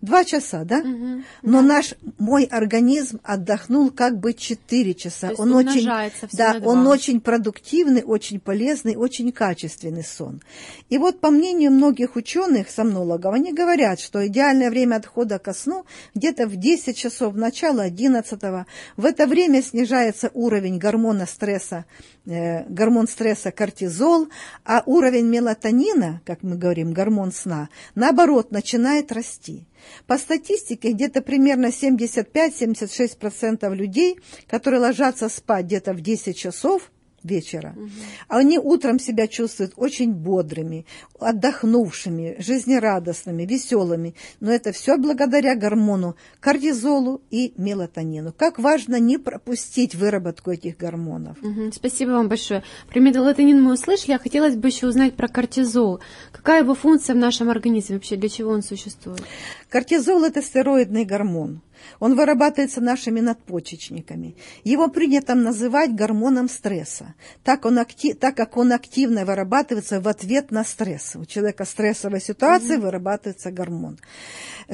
Два 0.04 0.26
часа, 0.26 0.66
да? 0.66 0.80
Угу, 0.80 1.24
Но 1.44 1.62
да. 1.62 1.68
наш 1.76 1.94
мой 2.20 2.44
организм 2.44 3.22
отдохнул 3.24 3.89
как 3.89 4.20
бы 4.20 4.34
четыре 4.34 4.94
часа. 4.94 5.30
То 5.30 5.44
он 5.44 5.56
очень, 5.56 5.88
да, 6.34 6.60
он 6.62 6.86
очень 6.88 7.22
продуктивный, 7.22 8.04
очень 8.04 8.42
полезный, 8.42 8.98
очень 8.98 9.32
качественный 9.32 10.04
сон. 10.04 10.42
И 10.89 10.98
вот 10.98 11.22
по 11.22 11.30
мнению 11.30 11.72
многих 11.72 12.18
ученых, 12.18 12.70
сомнологов, 12.70 13.34
они 13.34 13.54
говорят, 13.54 14.02
что 14.02 14.28
идеальное 14.28 14.70
время 14.70 14.98
отхода 14.98 15.39
ко 15.39 15.54
сну 15.54 15.86
где-то 16.16 16.48
в 16.48 16.58
10 16.58 16.98
часов, 16.98 17.36
начало 17.36 17.84
11 17.84 18.44
-го. 18.44 18.66
В 18.98 19.06
это 19.06 19.26
время 19.26 19.63
снижается 19.63 20.32
уровень 20.34 20.80
гормона 20.80 21.26
стресса, 21.26 21.86
э, 22.26 22.66
гормон 22.66 23.08
стресса 23.08 23.52
кортизол, 23.52 24.28
а 24.66 24.84
уровень 24.86 25.28
мелатонина, 25.28 26.20
как 26.26 26.44
мы 26.44 26.58
говорим, 26.58 26.92
гормон 26.92 27.32
сна, 27.32 27.70
наоборот, 27.96 28.52
начинает 28.52 29.13
расти. 29.13 29.66
По 30.08 30.17
статистике, 30.17 30.91
где-то 30.91 31.22
примерно 31.22 31.67
75-76% 31.67 33.76
людей, 33.76 34.19
которые 34.48 34.82
ложатся 34.82 35.30
спать 35.30 35.65
где-то 35.65 35.93
в 35.93 36.02
10 36.02 36.38
часов, 36.38 36.91
вечера. 37.23 37.73
Угу. 37.75 37.89
Они 38.27 38.59
утром 38.59 38.99
себя 38.99 39.27
чувствуют 39.27 39.73
очень 39.75 40.13
бодрыми, 40.13 40.86
отдохнувшими, 41.19 42.36
жизнерадостными, 42.39 43.43
веселыми. 43.43 44.15
Но 44.39 44.51
это 44.51 44.71
все 44.71 44.97
благодаря 44.97 45.55
гормону 45.55 46.15
кортизолу 46.39 47.21
и 47.29 47.53
мелатонину. 47.57 48.33
Как 48.36 48.59
важно 48.59 48.99
не 48.99 49.17
пропустить 49.17 49.95
выработку 49.95 50.51
этих 50.51 50.77
гормонов. 50.77 51.38
Угу. 51.41 51.71
Спасибо 51.73 52.12
вам 52.12 52.29
большое. 52.29 52.63
Про 52.89 52.99
мелатонин 52.99 53.62
мы 53.62 53.73
услышали, 53.73 54.13
а 54.13 54.19
хотелось 54.19 54.55
бы 54.55 54.67
еще 54.67 54.88
узнать 54.88 55.15
про 55.15 55.27
кортизол. 55.27 55.99
Какая 56.31 56.62
его 56.62 56.75
функция 56.75 57.15
в 57.15 57.19
нашем 57.19 57.49
организме 57.49 57.95
вообще, 57.95 58.15
для 58.15 58.29
чего 58.29 58.51
он 58.51 58.63
существует? 58.63 59.23
Кортизол– 59.69 60.23
это 60.25 60.41
стероидный 60.41 61.05
гормон. 61.05 61.62
Он 62.00 62.15
вырабатывается 62.15 62.82
нашими 62.82 63.19
надпочечниками. 63.19 64.36
Его 64.63 64.88
принято 64.88 65.36
называть 65.36 65.93
гормоном 65.93 66.50
стресса, 66.50 67.15
так, 67.43 67.65
он 67.65 67.80
актив, 67.80 68.17
так 68.17 68.36
как 68.36 68.58
он 68.58 68.72
активно 68.72 69.26
вырабатывается 69.26 70.00
в 70.00 70.08
ответ 70.08 70.52
на 70.52 70.63
стресс. 70.63 71.15
У 71.15 71.26
человека 71.26 71.65
стрессовая 71.65 72.19
ситуация, 72.19 72.78
mm-hmm. 72.78 72.82
вырабатывается 72.82 73.52
гормон. 73.52 74.00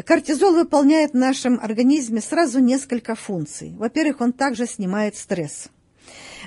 Кортизол 0.06 0.54
выполняет 0.54 1.12
в 1.12 1.18
нашем 1.18 1.60
организме 1.62 2.22
сразу 2.22 2.60
несколько 2.60 3.16
функций. 3.16 3.76
Во-первых, 3.78 4.22
он 4.22 4.34
также 4.34 4.68
снимает 4.68 5.16
стресс 5.16 5.70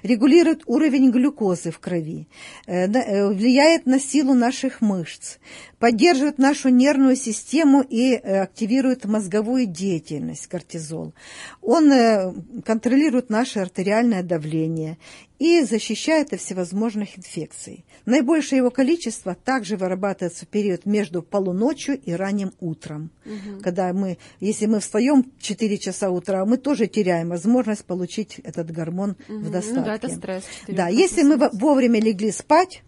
регулирует 0.02 0.62
уровень 0.66 1.10
глюкозы 1.10 1.70
в 1.70 1.78
крови, 1.78 2.26
э, 2.66 2.86
э, 2.86 3.28
влияет 3.28 3.86
на 3.86 3.98
силу 3.98 4.34
наших 4.34 4.80
мышц, 4.80 5.38
поддерживает 5.78 6.38
нашу 6.38 6.68
нервную 6.68 7.16
систему 7.16 7.82
и 7.82 8.12
э, 8.14 8.42
активирует 8.42 9.04
мозговую 9.04 9.66
деятельность, 9.66 10.46
кортизол. 10.46 11.12
Он 11.60 12.62
контролирует 12.64 13.30
наше 13.30 13.60
артериальное 13.60 14.22
давление 14.22 14.98
и 15.42 15.64
защищает 15.64 16.32
от 16.32 16.40
всевозможных 16.40 17.18
инфекций. 17.18 17.84
Наибольшее 18.06 18.58
его 18.58 18.70
количество 18.70 19.34
также 19.34 19.76
вырабатывается 19.76 20.46
в 20.46 20.48
период 20.48 20.86
между 20.86 21.20
полуночью 21.20 22.00
и 22.00 22.12
ранним 22.12 22.52
утром. 22.60 23.10
Угу. 23.24 23.60
Когда 23.60 23.92
мы, 23.92 24.18
если 24.38 24.66
мы 24.66 24.78
встаем 24.78 25.24
в 25.24 25.42
4 25.42 25.78
часа 25.78 26.10
утра, 26.10 26.44
мы 26.44 26.58
тоже 26.58 26.86
теряем 26.86 27.30
возможность 27.30 27.84
получить 27.84 28.38
этот 28.44 28.70
гормон 28.70 29.16
угу. 29.28 29.38
в 29.38 29.50
достатке. 29.50 29.80
Ну 29.80 29.84
да, 29.84 29.94
это 29.96 30.08
стресс. 30.10 30.44
Да, 30.68 30.86
если 30.86 31.24
мы 31.24 31.50
вовремя 31.52 32.00
легли 32.00 32.30
спать, 32.30 32.84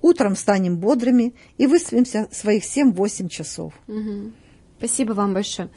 утром 0.00 0.36
станем 0.36 0.76
бодрыми 0.76 1.34
и 1.56 1.66
выспимся 1.66 2.28
своих 2.30 2.62
7-8 2.62 3.28
часов. 3.28 3.74
Угу. 3.88 4.32
Спасибо 4.78 5.12
вам 5.12 5.34
большое. 5.34 5.68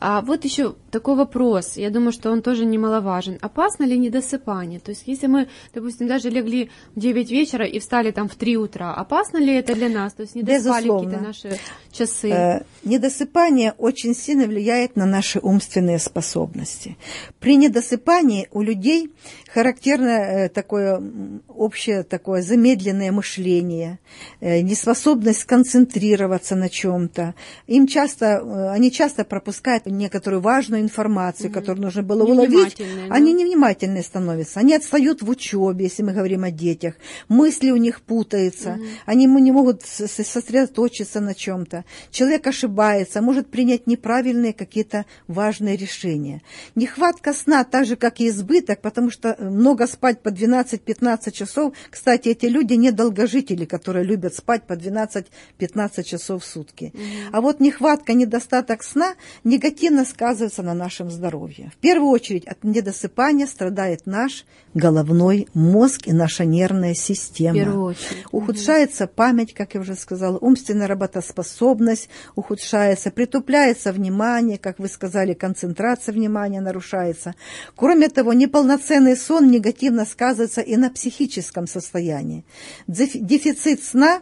А 0.00 0.22
вот 0.22 0.44
еще 0.44 0.74
такой 0.90 1.16
вопрос, 1.16 1.76
я 1.76 1.90
думаю, 1.90 2.12
что 2.12 2.30
он 2.30 2.40
тоже 2.40 2.64
немаловажен. 2.64 3.38
Опасно 3.42 3.84
ли 3.84 3.98
недосыпание? 3.98 4.80
То 4.80 4.90
есть, 4.90 5.02
если 5.06 5.26
мы, 5.26 5.48
допустим, 5.74 6.08
даже 6.08 6.30
легли 6.30 6.70
в 6.94 7.00
9 7.00 7.30
вечера 7.30 7.66
и 7.66 7.78
встали 7.78 8.10
там 8.10 8.28
в 8.28 8.34
3 8.34 8.56
утра, 8.56 8.94
опасно 8.94 9.38
ли 9.38 9.54
это 9.54 9.74
для 9.74 9.88
нас? 9.88 10.14
То 10.14 10.22
есть, 10.22 10.34
не 10.34 10.42
доспали 10.42 10.88
какие-то 10.88 11.20
наши 11.20 11.58
часы? 11.92 12.30
Э, 12.30 12.62
недосыпание 12.84 13.74
очень 13.76 14.14
сильно 14.14 14.46
влияет 14.46 14.96
на 14.96 15.04
наши 15.04 15.40
умственные 15.40 15.98
способности. 15.98 16.96
При 17.40 17.56
недосыпании 17.56 18.48
у 18.52 18.62
людей 18.62 19.12
характерно 19.52 20.08
э, 20.08 20.48
такое 20.48 21.02
общее 21.48 22.02
такое 22.02 22.42
замедленное 22.42 23.12
мышление, 23.12 23.98
э, 24.40 24.60
неспособность 24.60 25.40
сконцентрироваться 25.40 26.56
на 26.56 26.68
чем-то. 26.68 27.34
Им 27.66 27.86
часто 27.86 28.37
Э, 28.42 28.70
они 28.70 28.90
часто 28.90 29.24
пропускают 29.24 29.86
некоторую 29.86 30.40
важную 30.40 30.82
информацию, 30.82 31.50
угу. 31.50 31.54
которую 31.54 31.84
нужно 31.84 32.02
было 32.02 32.24
уловить. 32.24 32.76
Да? 32.78 33.14
Они 33.14 33.32
невнимательные 33.32 34.02
становятся. 34.02 34.60
Они 34.60 34.74
отстают 34.74 35.22
в 35.22 35.28
учебе, 35.28 35.84
если 35.84 36.02
мы 36.02 36.12
говорим 36.12 36.44
о 36.44 36.50
детях. 36.50 36.94
Мысли 37.28 37.70
у 37.70 37.76
них 37.76 38.00
путаются. 38.02 38.72
Угу. 38.72 38.84
Они 39.06 39.26
не 39.26 39.52
могут 39.52 39.82
сосредоточиться 39.82 41.20
на 41.20 41.34
чем-то. 41.34 41.84
Человек 42.10 42.46
ошибается, 42.46 43.22
может 43.22 43.48
принять 43.48 43.86
неправильные 43.86 44.52
какие-то 44.52 45.06
важные 45.26 45.76
решения. 45.76 46.42
Нехватка 46.74 47.32
сна, 47.32 47.64
так 47.64 47.86
же, 47.86 47.96
как 47.96 48.20
и 48.20 48.28
избыток, 48.28 48.80
потому 48.80 49.10
что 49.10 49.36
много 49.38 49.86
спать 49.86 50.20
по 50.20 50.28
12-15 50.28 51.30
часов. 51.32 51.74
Кстати, 51.90 52.28
эти 52.28 52.46
люди 52.46 52.74
не 52.74 52.90
долгожители, 52.90 53.64
которые 53.64 54.04
любят 54.04 54.34
спать 54.34 54.64
по 54.64 54.74
12-15 54.74 56.02
часов 56.04 56.42
в 56.42 56.46
сутки. 56.46 56.92
Угу. 56.94 57.02
А 57.32 57.40
вот 57.40 57.60
нехватка, 57.60 58.12
не 58.12 58.26
недостаток 58.28 58.82
сна 58.82 59.14
негативно 59.42 60.04
сказывается 60.04 60.62
на 60.62 60.74
нашем 60.74 61.10
здоровье. 61.10 61.72
В 61.74 61.78
первую 61.78 62.10
очередь 62.10 62.46
от 62.46 62.62
недосыпания 62.62 63.46
страдает 63.46 64.06
наш 64.06 64.44
головной 64.74 65.48
мозг 65.54 66.06
и 66.06 66.12
наша 66.12 66.44
нервная 66.44 66.94
система. 66.94 67.54
В 67.54 67.58
первую 67.58 67.84
очередь. 67.84 68.24
Ухудшается 68.30 69.06
память, 69.06 69.54
как 69.54 69.74
я 69.74 69.80
уже 69.80 69.94
сказала, 69.94 70.36
умственная 70.36 70.86
работоспособность 70.86 72.10
ухудшается, 72.36 73.10
притупляется 73.10 73.92
внимание, 73.92 74.58
как 74.58 74.78
вы 74.78 74.88
сказали, 74.88 75.32
концентрация 75.32 76.12
внимания 76.12 76.60
нарушается. 76.60 77.34
Кроме 77.74 78.10
того, 78.10 78.34
неполноценный 78.34 79.16
сон 79.16 79.50
негативно 79.50 80.04
сказывается 80.04 80.60
и 80.60 80.76
на 80.76 80.90
психическом 80.90 81.66
состоянии. 81.66 82.44
Дефицит 82.86 83.82
сна 83.82 84.20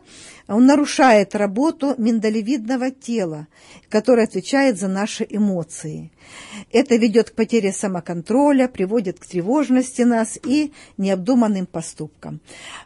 он 0.48 0.66
нарушает 0.66 1.34
работу 1.34 1.94
миндалевидного 1.98 2.90
тела, 2.90 3.48
которое 3.88 4.24
отвечает 4.24 4.78
за 4.78 4.88
наши 4.88 5.26
эмоции. 5.28 6.12
Это 6.72 6.96
ведет 6.96 7.30
к 7.30 7.34
потере 7.34 7.72
самоконтроля, 7.72 8.68
приводит 8.68 9.18
к 9.18 9.26
тревожности 9.26 10.02
нас 10.02 10.38
и 10.44 10.72
необдуманным 10.96 11.66
поступкам. 11.66 12.40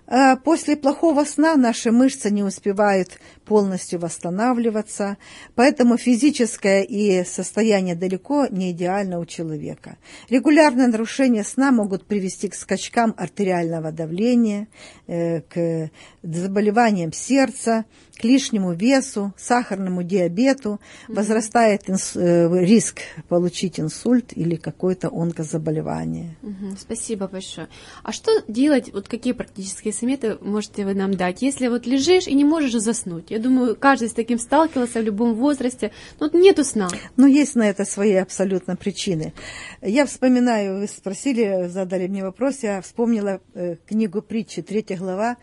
А 0.07 0.37
после 0.37 0.77
плохого 0.77 1.25
сна 1.25 1.57
наши 1.57 1.91
мышцы 1.93 2.31
не 2.31 2.43
успевают 2.43 3.19
полностью 3.45 3.99
восстанавливаться, 3.99 5.17
поэтому 5.55 5.97
физическое 5.97 6.83
и 6.83 7.25
состояние 7.25 7.95
далеко 7.95 8.47
не 8.51 8.71
идеально 8.71 9.19
у 9.19 9.25
человека. 9.25 9.97
Регулярное 10.29 10.87
нарушение 10.87 11.45
сна 11.45 11.73
могут 11.73 12.07
привести 12.07 12.49
к 12.49 12.55
скачкам 12.55 13.15
артериального 13.17 13.93
давления, 13.93 14.69
э, 15.07 15.41
к 15.41 15.91
заболеваниям 16.23 17.13
сердца, 17.13 17.85
к 18.21 18.25
лишнему 18.25 18.75
весу, 18.75 19.33
сахарному 19.39 20.03
диабету, 20.03 20.79
mm-hmm. 21.09 21.15
возрастает 21.15 21.89
инс, 21.89 22.15
э, 22.15 22.49
риск 22.65 23.01
получить 23.29 23.81
инсульт 23.81 24.37
или 24.37 24.57
какое-то 24.57 25.09
онкозаболевание. 25.09 26.37
Mm-hmm. 26.43 26.79
Спасибо 26.79 27.29
большое. 27.29 27.69
А 28.03 28.13
что 28.13 28.31
делать, 28.47 28.93
вот 28.93 29.09
какие 29.09 29.33
практические 29.33 29.95
советы 29.95 30.37
можете 30.43 30.85
вы 30.85 30.95
нам 30.95 31.15
дать, 31.15 31.41
если 31.41 31.69
вот 31.69 31.87
лежишь 31.87 32.27
и 32.27 32.35
не 32.35 32.45
можешь 32.45 32.73
заснуть? 32.73 33.31
Я 33.31 33.39
думаю, 33.39 33.75
каждый 33.75 34.11
с 34.11 34.13
таким 34.13 34.39
сталкивался 34.39 35.01
в 35.01 35.05
любом 35.05 35.35
возрасте, 35.35 35.91
но 36.19 36.27
вот 36.27 36.35
нету 36.35 36.63
сна. 36.63 36.89
Ну, 37.17 37.27
есть 37.27 37.55
на 37.55 37.71
это 37.71 37.87
свои 37.87 38.15
абсолютно 38.17 38.77
причины. 38.77 39.33
Я 39.81 40.05
вспоминаю, 40.05 40.81
вы 40.81 40.89
спросили, 40.89 41.69
задали 41.69 42.07
мне 42.07 42.23
вопрос, 42.23 42.59
я 42.63 42.83
вспомнила 42.83 43.41
э, 43.55 43.77
книгу 43.89 44.21
притчи, 44.21 44.61
третья 44.61 44.99
глава, 44.99 45.39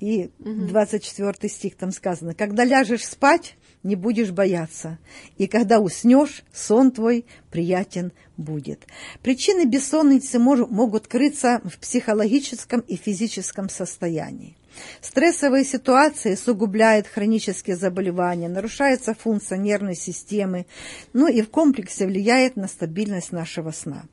и 0.00 0.30
24 0.38 1.48
стих 1.48 1.76
там 1.76 1.92
сказано, 1.92 2.34
когда 2.34 2.64
ляжешь 2.64 3.06
спать, 3.06 3.56
не 3.82 3.94
будешь 3.94 4.30
бояться, 4.30 4.98
и 5.38 5.46
когда 5.46 5.78
уснешь, 5.80 6.44
сон 6.52 6.90
твой 6.90 7.24
приятен 7.50 8.12
будет. 8.36 8.86
Причины 9.22 9.64
бессонницы 9.64 10.38
могут 10.38 11.06
крыться 11.06 11.60
в 11.64 11.78
психологическом 11.78 12.80
и 12.80 12.96
физическом 12.96 13.68
состоянии. 13.68 14.56
Стрессовые 15.00 15.64
ситуации 15.64 16.34
усугубляют 16.34 17.06
хронические 17.06 17.76
заболевания, 17.76 18.48
нарушается 18.48 19.14
функция 19.14 19.56
нервной 19.56 19.96
системы, 19.96 20.66
ну 21.12 21.28
и 21.28 21.40
в 21.40 21.48
комплексе 21.48 22.06
влияет 22.06 22.56
на 22.56 22.68
стабильность 22.68 23.32
нашего 23.32 23.70
сна. 23.70 24.04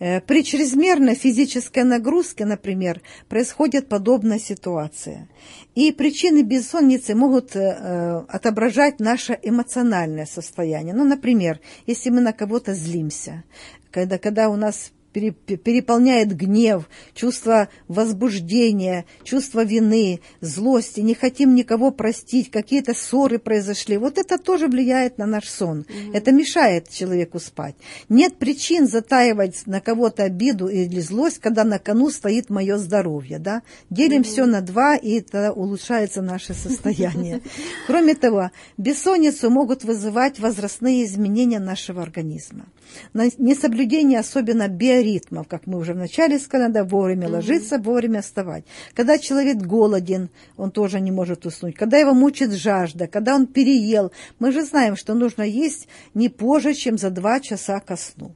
Э, 0.00 0.20
при 0.20 0.44
чрезмерной 0.44 1.14
физической 1.14 1.84
нагрузке, 1.84 2.44
например, 2.44 3.02
происходит 3.28 3.88
подобная 3.88 4.38
ситуация. 4.38 5.28
И 5.74 5.92
причины 5.92 6.42
бессонницы 6.42 7.14
могут 7.14 7.56
э, 7.56 8.24
отображать 8.28 9.00
наше 9.00 9.38
эмоциональное 9.42 10.26
состояние. 10.26 10.94
Ну, 10.94 11.04
например, 11.04 11.60
если 11.86 12.10
мы 12.10 12.20
на 12.20 12.32
кого-то 12.32 12.74
злимся, 12.74 13.44
когда, 13.90 14.18
когда 14.18 14.48
у 14.50 14.56
нас 14.56 14.92
переполняет 15.12 16.36
гнев, 16.36 16.88
чувство 17.14 17.68
возбуждения, 17.88 19.04
чувство 19.24 19.64
вины, 19.64 20.20
злости, 20.40 21.00
не 21.00 21.14
хотим 21.14 21.54
никого 21.54 21.90
простить, 21.90 22.50
какие-то 22.50 22.94
ссоры 22.94 23.38
произошли. 23.38 23.96
Вот 23.96 24.18
это 24.18 24.38
тоже 24.38 24.68
влияет 24.68 25.18
на 25.18 25.26
наш 25.26 25.48
сон. 25.48 25.80
Mm-hmm. 25.80 26.10
Это 26.14 26.32
мешает 26.32 26.88
человеку 26.90 27.38
спать. 27.38 27.74
Нет 28.08 28.36
причин 28.36 28.86
затаивать 28.86 29.66
на 29.66 29.80
кого-то 29.80 30.24
обиду 30.24 30.68
или 30.68 31.00
злость, 31.00 31.38
когда 31.38 31.64
на 31.64 31.78
кону 31.78 32.10
стоит 32.10 32.50
мое 32.50 32.76
здоровье. 32.78 33.38
Да? 33.38 33.62
Делим 33.90 34.22
mm-hmm. 34.22 34.24
все 34.24 34.46
на 34.46 34.60
два, 34.60 34.96
и 34.96 35.20
тогда 35.20 35.52
улучшается 35.52 36.22
наше 36.22 36.54
состояние. 36.54 37.40
Кроме 37.86 38.14
того, 38.14 38.50
бессонницу 38.76 39.50
могут 39.50 39.84
вызывать 39.84 40.38
возрастные 40.38 41.04
изменения 41.04 41.58
нашего 41.58 42.02
организма. 42.02 42.66
Несоблюдение 43.14 44.20
особенно 44.20 44.68
биоритма 44.68 45.08
ритмов, 45.08 45.48
как 45.48 45.66
мы 45.66 45.78
уже 45.78 45.94
вначале 45.94 46.38
сказали, 46.38 46.68
надо 46.68 46.84
вовремя 46.84 47.28
ложиться, 47.28 47.78
вовремя 47.78 48.20
вставать. 48.20 48.64
Когда 48.94 49.18
человек 49.18 49.58
голоден, 49.58 50.28
он 50.56 50.70
тоже 50.70 51.00
не 51.00 51.10
может 51.10 51.46
уснуть. 51.46 51.76
Когда 51.76 51.98
его 51.98 52.14
мучит 52.14 52.52
жажда, 52.52 53.06
когда 53.06 53.34
он 53.34 53.46
переел, 53.46 54.12
мы 54.38 54.52
же 54.52 54.64
знаем, 54.64 54.96
что 54.96 55.14
нужно 55.14 55.42
есть 55.42 55.88
не 56.14 56.28
позже, 56.28 56.74
чем 56.74 56.98
за 56.98 57.10
два 57.10 57.40
часа 57.40 57.80
ко 57.80 57.96
сну 57.96 58.32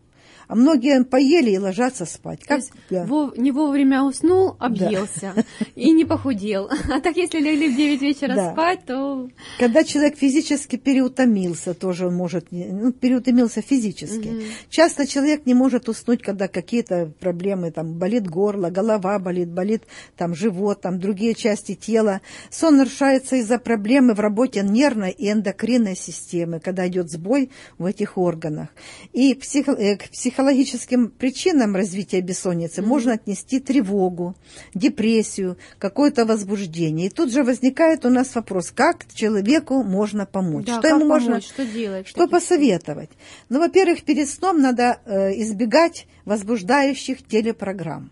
а 0.48 0.54
многие 0.54 1.04
поели 1.04 1.50
и 1.50 1.58
ложатся 1.58 2.04
спать. 2.04 2.40
Как? 2.40 2.48
То 2.48 2.54
есть 2.56 2.72
да. 2.90 3.04
вов, 3.04 3.36
не 3.36 3.52
вовремя 3.52 4.02
уснул, 4.02 4.56
объелся 4.58 5.32
да. 5.34 5.44
и 5.74 5.90
не 5.92 6.04
похудел. 6.04 6.70
А 6.92 7.00
так 7.00 7.16
если 7.16 7.40
легли 7.40 7.72
в 7.72 7.76
9 7.76 8.02
вечера 8.02 8.34
да. 8.34 8.52
спать, 8.52 8.80
то... 8.86 9.28
Когда 9.58 9.82
человек 9.82 10.18
физически 10.18 10.76
переутомился, 10.76 11.74
тоже 11.74 12.08
он 12.08 12.14
может... 12.14 12.46
Ну, 12.50 12.92
переутомился 12.92 13.62
физически. 13.62 14.28
Угу. 14.28 14.42
Часто 14.68 15.06
человек 15.06 15.46
не 15.46 15.54
может 15.54 15.88
уснуть, 15.88 16.22
когда 16.22 16.48
какие-то 16.48 17.12
проблемы, 17.20 17.70
там, 17.70 17.94
болит 17.94 18.28
горло, 18.28 18.68
голова 18.68 19.18
болит, 19.18 19.48
болит 19.48 19.84
там, 20.16 20.34
живот, 20.34 20.82
там, 20.82 21.00
другие 21.00 21.34
части 21.34 21.74
тела. 21.74 22.20
Сон 22.50 22.76
нарушается 22.76 23.36
из-за 23.36 23.58
проблемы 23.58 24.14
в 24.14 24.20
работе 24.20 24.62
нервной 24.62 25.12
и 25.12 25.30
эндокринной 25.30 25.96
системы, 25.96 26.60
когда 26.60 26.86
идет 26.88 27.10
сбой 27.10 27.50
в 27.78 27.86
этих 27.86 28.18
органах. 28.18 28.68
И 29.12 29.34
психо, 29.34 29.72
э, 29.72 29.96
к 29.96 30.10
психо 30.10 30.31
психологическим 30.32 31.10
причинам 31.10 31.76
развития 31.76 32.22
бессонницы 32.22 32.80
mm-hmm. 32.80 32.86
можно 32.86 33.12
отнести 33.12 33.60
тревогу, 33.60 34.34
депрессию, 34.72 35.58
какое-то 35.78 36.24
возбуждение. 36.24 37.08
И 37.08 37.10
тут 37.10 37.30
же 37.30 37.44
возникает 37.44 38.06
у 38.06 38.08
нас 38.08 38.34
вопрос, 38.34 38.70
как 38.70 39.04
человеку 39.12 39.82
можно 39.82 40.24
помочь? 40.24 40.64
Да, 40.64 40.78
что 40.78 40.88
ему 40.88 41.00
помочь? 41.00 41.22
можно, 41.24 41.40
что 41.42 41.66
делать? 41.66 42.08
Что 42.08 42.26
посоветовать? 42.28 43.10
Ну, 43.50 43.58
во-первых, 43.58 44.04
перед 44.04 44.26
сном 44.26 44.62
надо 44.62 45.00
э, 45.04 45.32
избегать 45.42 46.06
возбуждающих 46.24 47.26
телепрограмм 47.26 48.10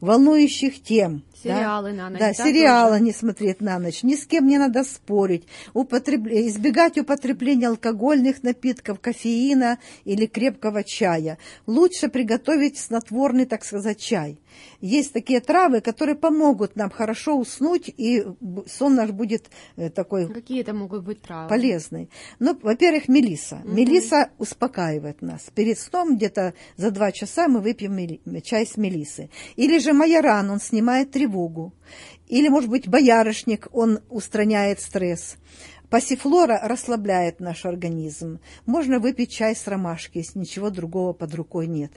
волнующих 0.00 0.82
тем. 0.82 1.22
Сериалы 1.44 1.90
да? 1.90 1.96
на 1.96 2.10
ночь. 2.10 2.20
Да, 2.20 2.28
да 2.28 2.34
сериалы 2.34 2.92
тоже? 2.92 3.04
не 3.04 3.12
смотреть 3.12 3.60
на 3.60 3.78
ночь. 3.78 4.02
Ни 4.02 4.16
с 4.16 4.26
кем 4.26 4.46
не 4.46 4.58
надо 4.58 4.84
спорить. 4.84 5.46
Употреб... 5.74 6.26
Избегать 6.26 6.98
употребления 6.98 7.68
алкогольных 7.68 8.42
напитков, 8.42 9.00
кофеина 9.00 9.78
или 10.04 10.26
крепкого 10.26 10.82
чая. 10.82 11.38
Лучше 11.66 12.08
приготовить 12.08 12.78
снотворный, 12.78 13.46
так 13.46 13.64
сказать, 13.64 13.98
чай. 14.00 14.38
Есть 14.80 15.12
такие 15.12 15.40
травы, 15.40 15.80
которые 15.80 16.14
помогут 16.14 16.76
нам 16.76 16.90
хорошо 16.90 17.36
уснуть, 17.36 17.88
и 17.88 18.24
сон 18.66 18.94
наш 18.94 19.10
будет 19.10 19.50
э, 19.76 19.90
такой... 19.90 20.32
Какие 20.32 20.60
это 20.60 20.72
могут 20.72 21.02
быть 21.02 21.20
травы? 21.22 21.48
Полезный. 21.48 22.08
Ну, 22.38 22.56
во-первых, 22.62 23.08
мелиса. 23.08 23.60
Угу. 23.64 23.72
Мелиса 23.72 24.30
успокаивает 24.38 25.22
нас. 25.22 25.50
Перед 25.54 25.78
сном 25.78 26.16
где-то 26.16 26.54
за 26.76 26.90
два 26.90 27.10
часа 27.12 27.48
мы 27.48 27.60
выпьем 27.60 27.94
чай 28.42 28.66
с 28.66 28.76
мелисы. 28.76 29.30
Или 29.56 29.78
же 29.78 29.92
майоран, 29.92 30.50
он 30.50 30.60
снимает 30.60 31.10
тревогу. 31.10 31.33
Или, 32.28 32.48
может 32.48 32.70
быть, 32.70 32.88
боярышник, 32.88 33.68
он 33.72 34.00
устраняет 34.08 34.80
стресс. 34.80 35.36
Пассифлора 35.90 36.58
расслабляет 36.62 37.38
наш 37.38 37.64
организм. 37.66 38.40
Можно 38.66 38.98
выпить 38.98 39.30
чай 39.30 39.54
с 39.54 39.66
ромашки, 39.68 40.18
если 40.18 40.40
ничего 40.40 40.70
другого 40.70 41.12
под 41.12 41.34
рукой 41.34 41.68
нет. 41.68 41.92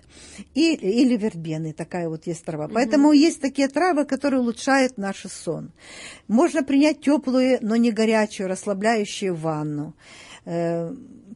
И, 0.53 0.75
или 0.75 1.17
вербены, 1.17 1.73
такая 1.73 2.07
вот 2.07 2.27
есть 2.27 2.45
трава. 2.45 2.65
Угу. 2.65 2.73
Поэтому 2.75 3.11
есть 3.11 3.41
такие 3.41 3.67
травы, 3.69 4.05
которые 4.05 4.41
улучшают 4.41 4.97
наш 4.97 5.23
сон. 5.23 5.71
Можно 6.27 6.63
принять 6.63 7.01
теплую, 7.01 7.57
но 7.61 7.75
не 7.75 7.91
горячую, 7.91 8.49
расслабляющую 8.49 9.33
ванну. 9.33 9.95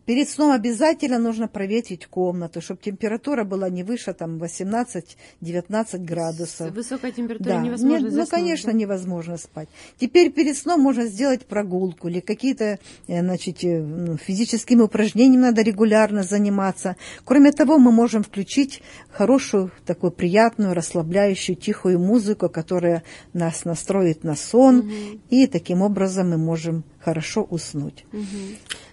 Перед 0.06 0.30
сном 0.30 0.52
обязательно 0.52 1.20
нужно 1.20 1.48
проветрить 1.48 2.08
комнату, 2.08 2.60
чтобы 2.60 2.82
температура 2.82 3.44
была 3.44 3.70
не 3.70 3.84
выше 3.84 4.14
там 4.14 4.42
18-19 4.42 5.98
градусов. 6.00 6.72
С 6.72 6.76
высокой 6.76 7.12
температурой 7.12 7.58
да. 7.58 7.62
невозможно 7.62 8.06
Нет, 8.06 8.14
заснуть. 8.14 8.32
Ну, 8.32 8.38
конечно, 8.38 8.72
невозможно 8.72 9.38
спать. 9.38 9.70
Теперь 10.00 10.32
перед 10.32 10.58
сном 10.58 10.82
можно 10.82 11.06
сделать 11.06 11.46
прогулку 11.46 12.08
или 12.08 12.20
какие-то 12.20 12.80
э, 13.08 13.22
значит, 13.22 13.64
э, 13.64 13.80
ну, 13.80 14.18
физическими 14.18 14.82
упражнениями 14.82 15.44
надо 15.44 15.62
регулярно 15.62 16.24
заниматься. 16.24 16.96
Кроме 17.24 17.52
того, 17.52 17.78
мы 17.78 17.92
можем 17.92 18.24
включить 18.24 18.82
хорошую, 19.12 19.72
такую 19.86 20.12
приятную, 20.12 20.74
расслабляющую, 20.74 21.56
тихую 21.56 22.00
музыку, 22.00 22.50
которая 22.50 23.04
нас 23.34 23.66
настроит 23.66 24.24
на 24.24 24.36
сон, 24.36 24.80
угу. 24.80 24.92
и 25.30 25.46
таким 25.46 25.84
образом 25.84 26.32
мы 26.32 26.38
можем 26.38 26.84
хорошо 27.04 27.44
уснуть. 27.44 28.06
Угу. 28.14 28.24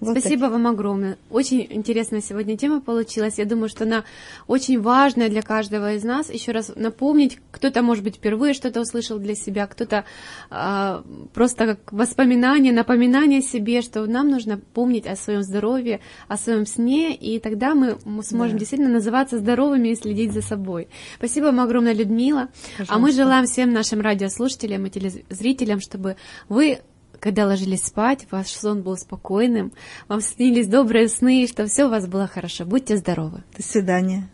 Вот 0.00 0.18
Спасибо 0.18 0.42
так. 0.42 0.52
вам 0.52 0.66
огромное. 0.66 1.18
Очень 1.30 1.66
интересная 1.70 2.20
сегодня 2.20 2.56
тема 2.56 2.80
получилась. 2.80 3.38
Я 3.38 3.44
думаю, 3.44 3.68
что 3.68 3.84
она 3.84 4.04
очень 4.46 4.80
важная 4.80 5.28
для 5.28 5.42
каждого 5.42 5.94
из 5.94 6.04
нас. 6.04 6.30
Еще 6.30 6.52
раз 6.52 6.72
напомнить, 6.74 7.38
кто-то, 7.50 7.82
может 7.82 8.04
быть, 8.04 8.16
впервые 8.16 8.54
что-то 8.54 8.80
услышал 8.80 9.18
для 9.18 9.34
себя, 9.34 9.66
кто-то 9.66 10.04
э, 10.50 11.02
просто 11.34 11.66
как 11.66 11.92
воспоминание, 11.92 12.72
напоминание 12.72 13.42
себе, 13.42 13.82
что 13.82 14.06
нам 14.06 14.30
нужно 14.30 14.58
помнить 14.58 15.06
о 15.06 15.16
своем 15.16 15.42
здоровье, 15.42 16.00
о 16.28 16.36
своем 16.36 16.66
сне, 16.66 17.14
и 17.14 17.38
тогда 17.38 17.74
мы 17.74 17.98
сможем 18.22 18.54
да. 18.54 18.58
действительно 18.60 18.90
называться 18.90 19.38
здоровыми 19.38 19.88
и 19.88 19.96
следить 19.96 20.32
за 20.32 20.42
собой. 20.42 20.88
Спасибо 21.16 21.46
вам 21.46 21.60
огромное, 21.60 21.92
Людмила. 21.92 22.48
Пожалуйста. 22.78 22.94
А 22.94 22.98
мы 22.98 23.12
желаем 23.12 23.46
всем 23.46 23.72
нашим 23.72 24.00
радиослушателям 24.00 24.86
и 24.86 24.90
телезрителям, 24.90 25.80
чтобы 25.80 26.16
вы 26.48 26.78
когда 27.20 27.46
ложились 27.46 27.84
спать, 27.84 28.26
ваш 28.30 28.48
сон 28.48 28.82
был 28.82 28.96
спокойным, 28.96 29.72
вам 30.08 30.20
снились 30.20 30.68
добрые 30.68 31.08
сны, 31.08 31.46
что 31.46 31.66
все 31.66 31.86
у 31.86 31.90
вас 31.90 32.06
было 32.06 32.26
хорошо. 32.26 32.64
Будьте 32.64 32.96
здоровы. 32.96 33.42
До 33.56 33.62
свидания. 33.62 34.28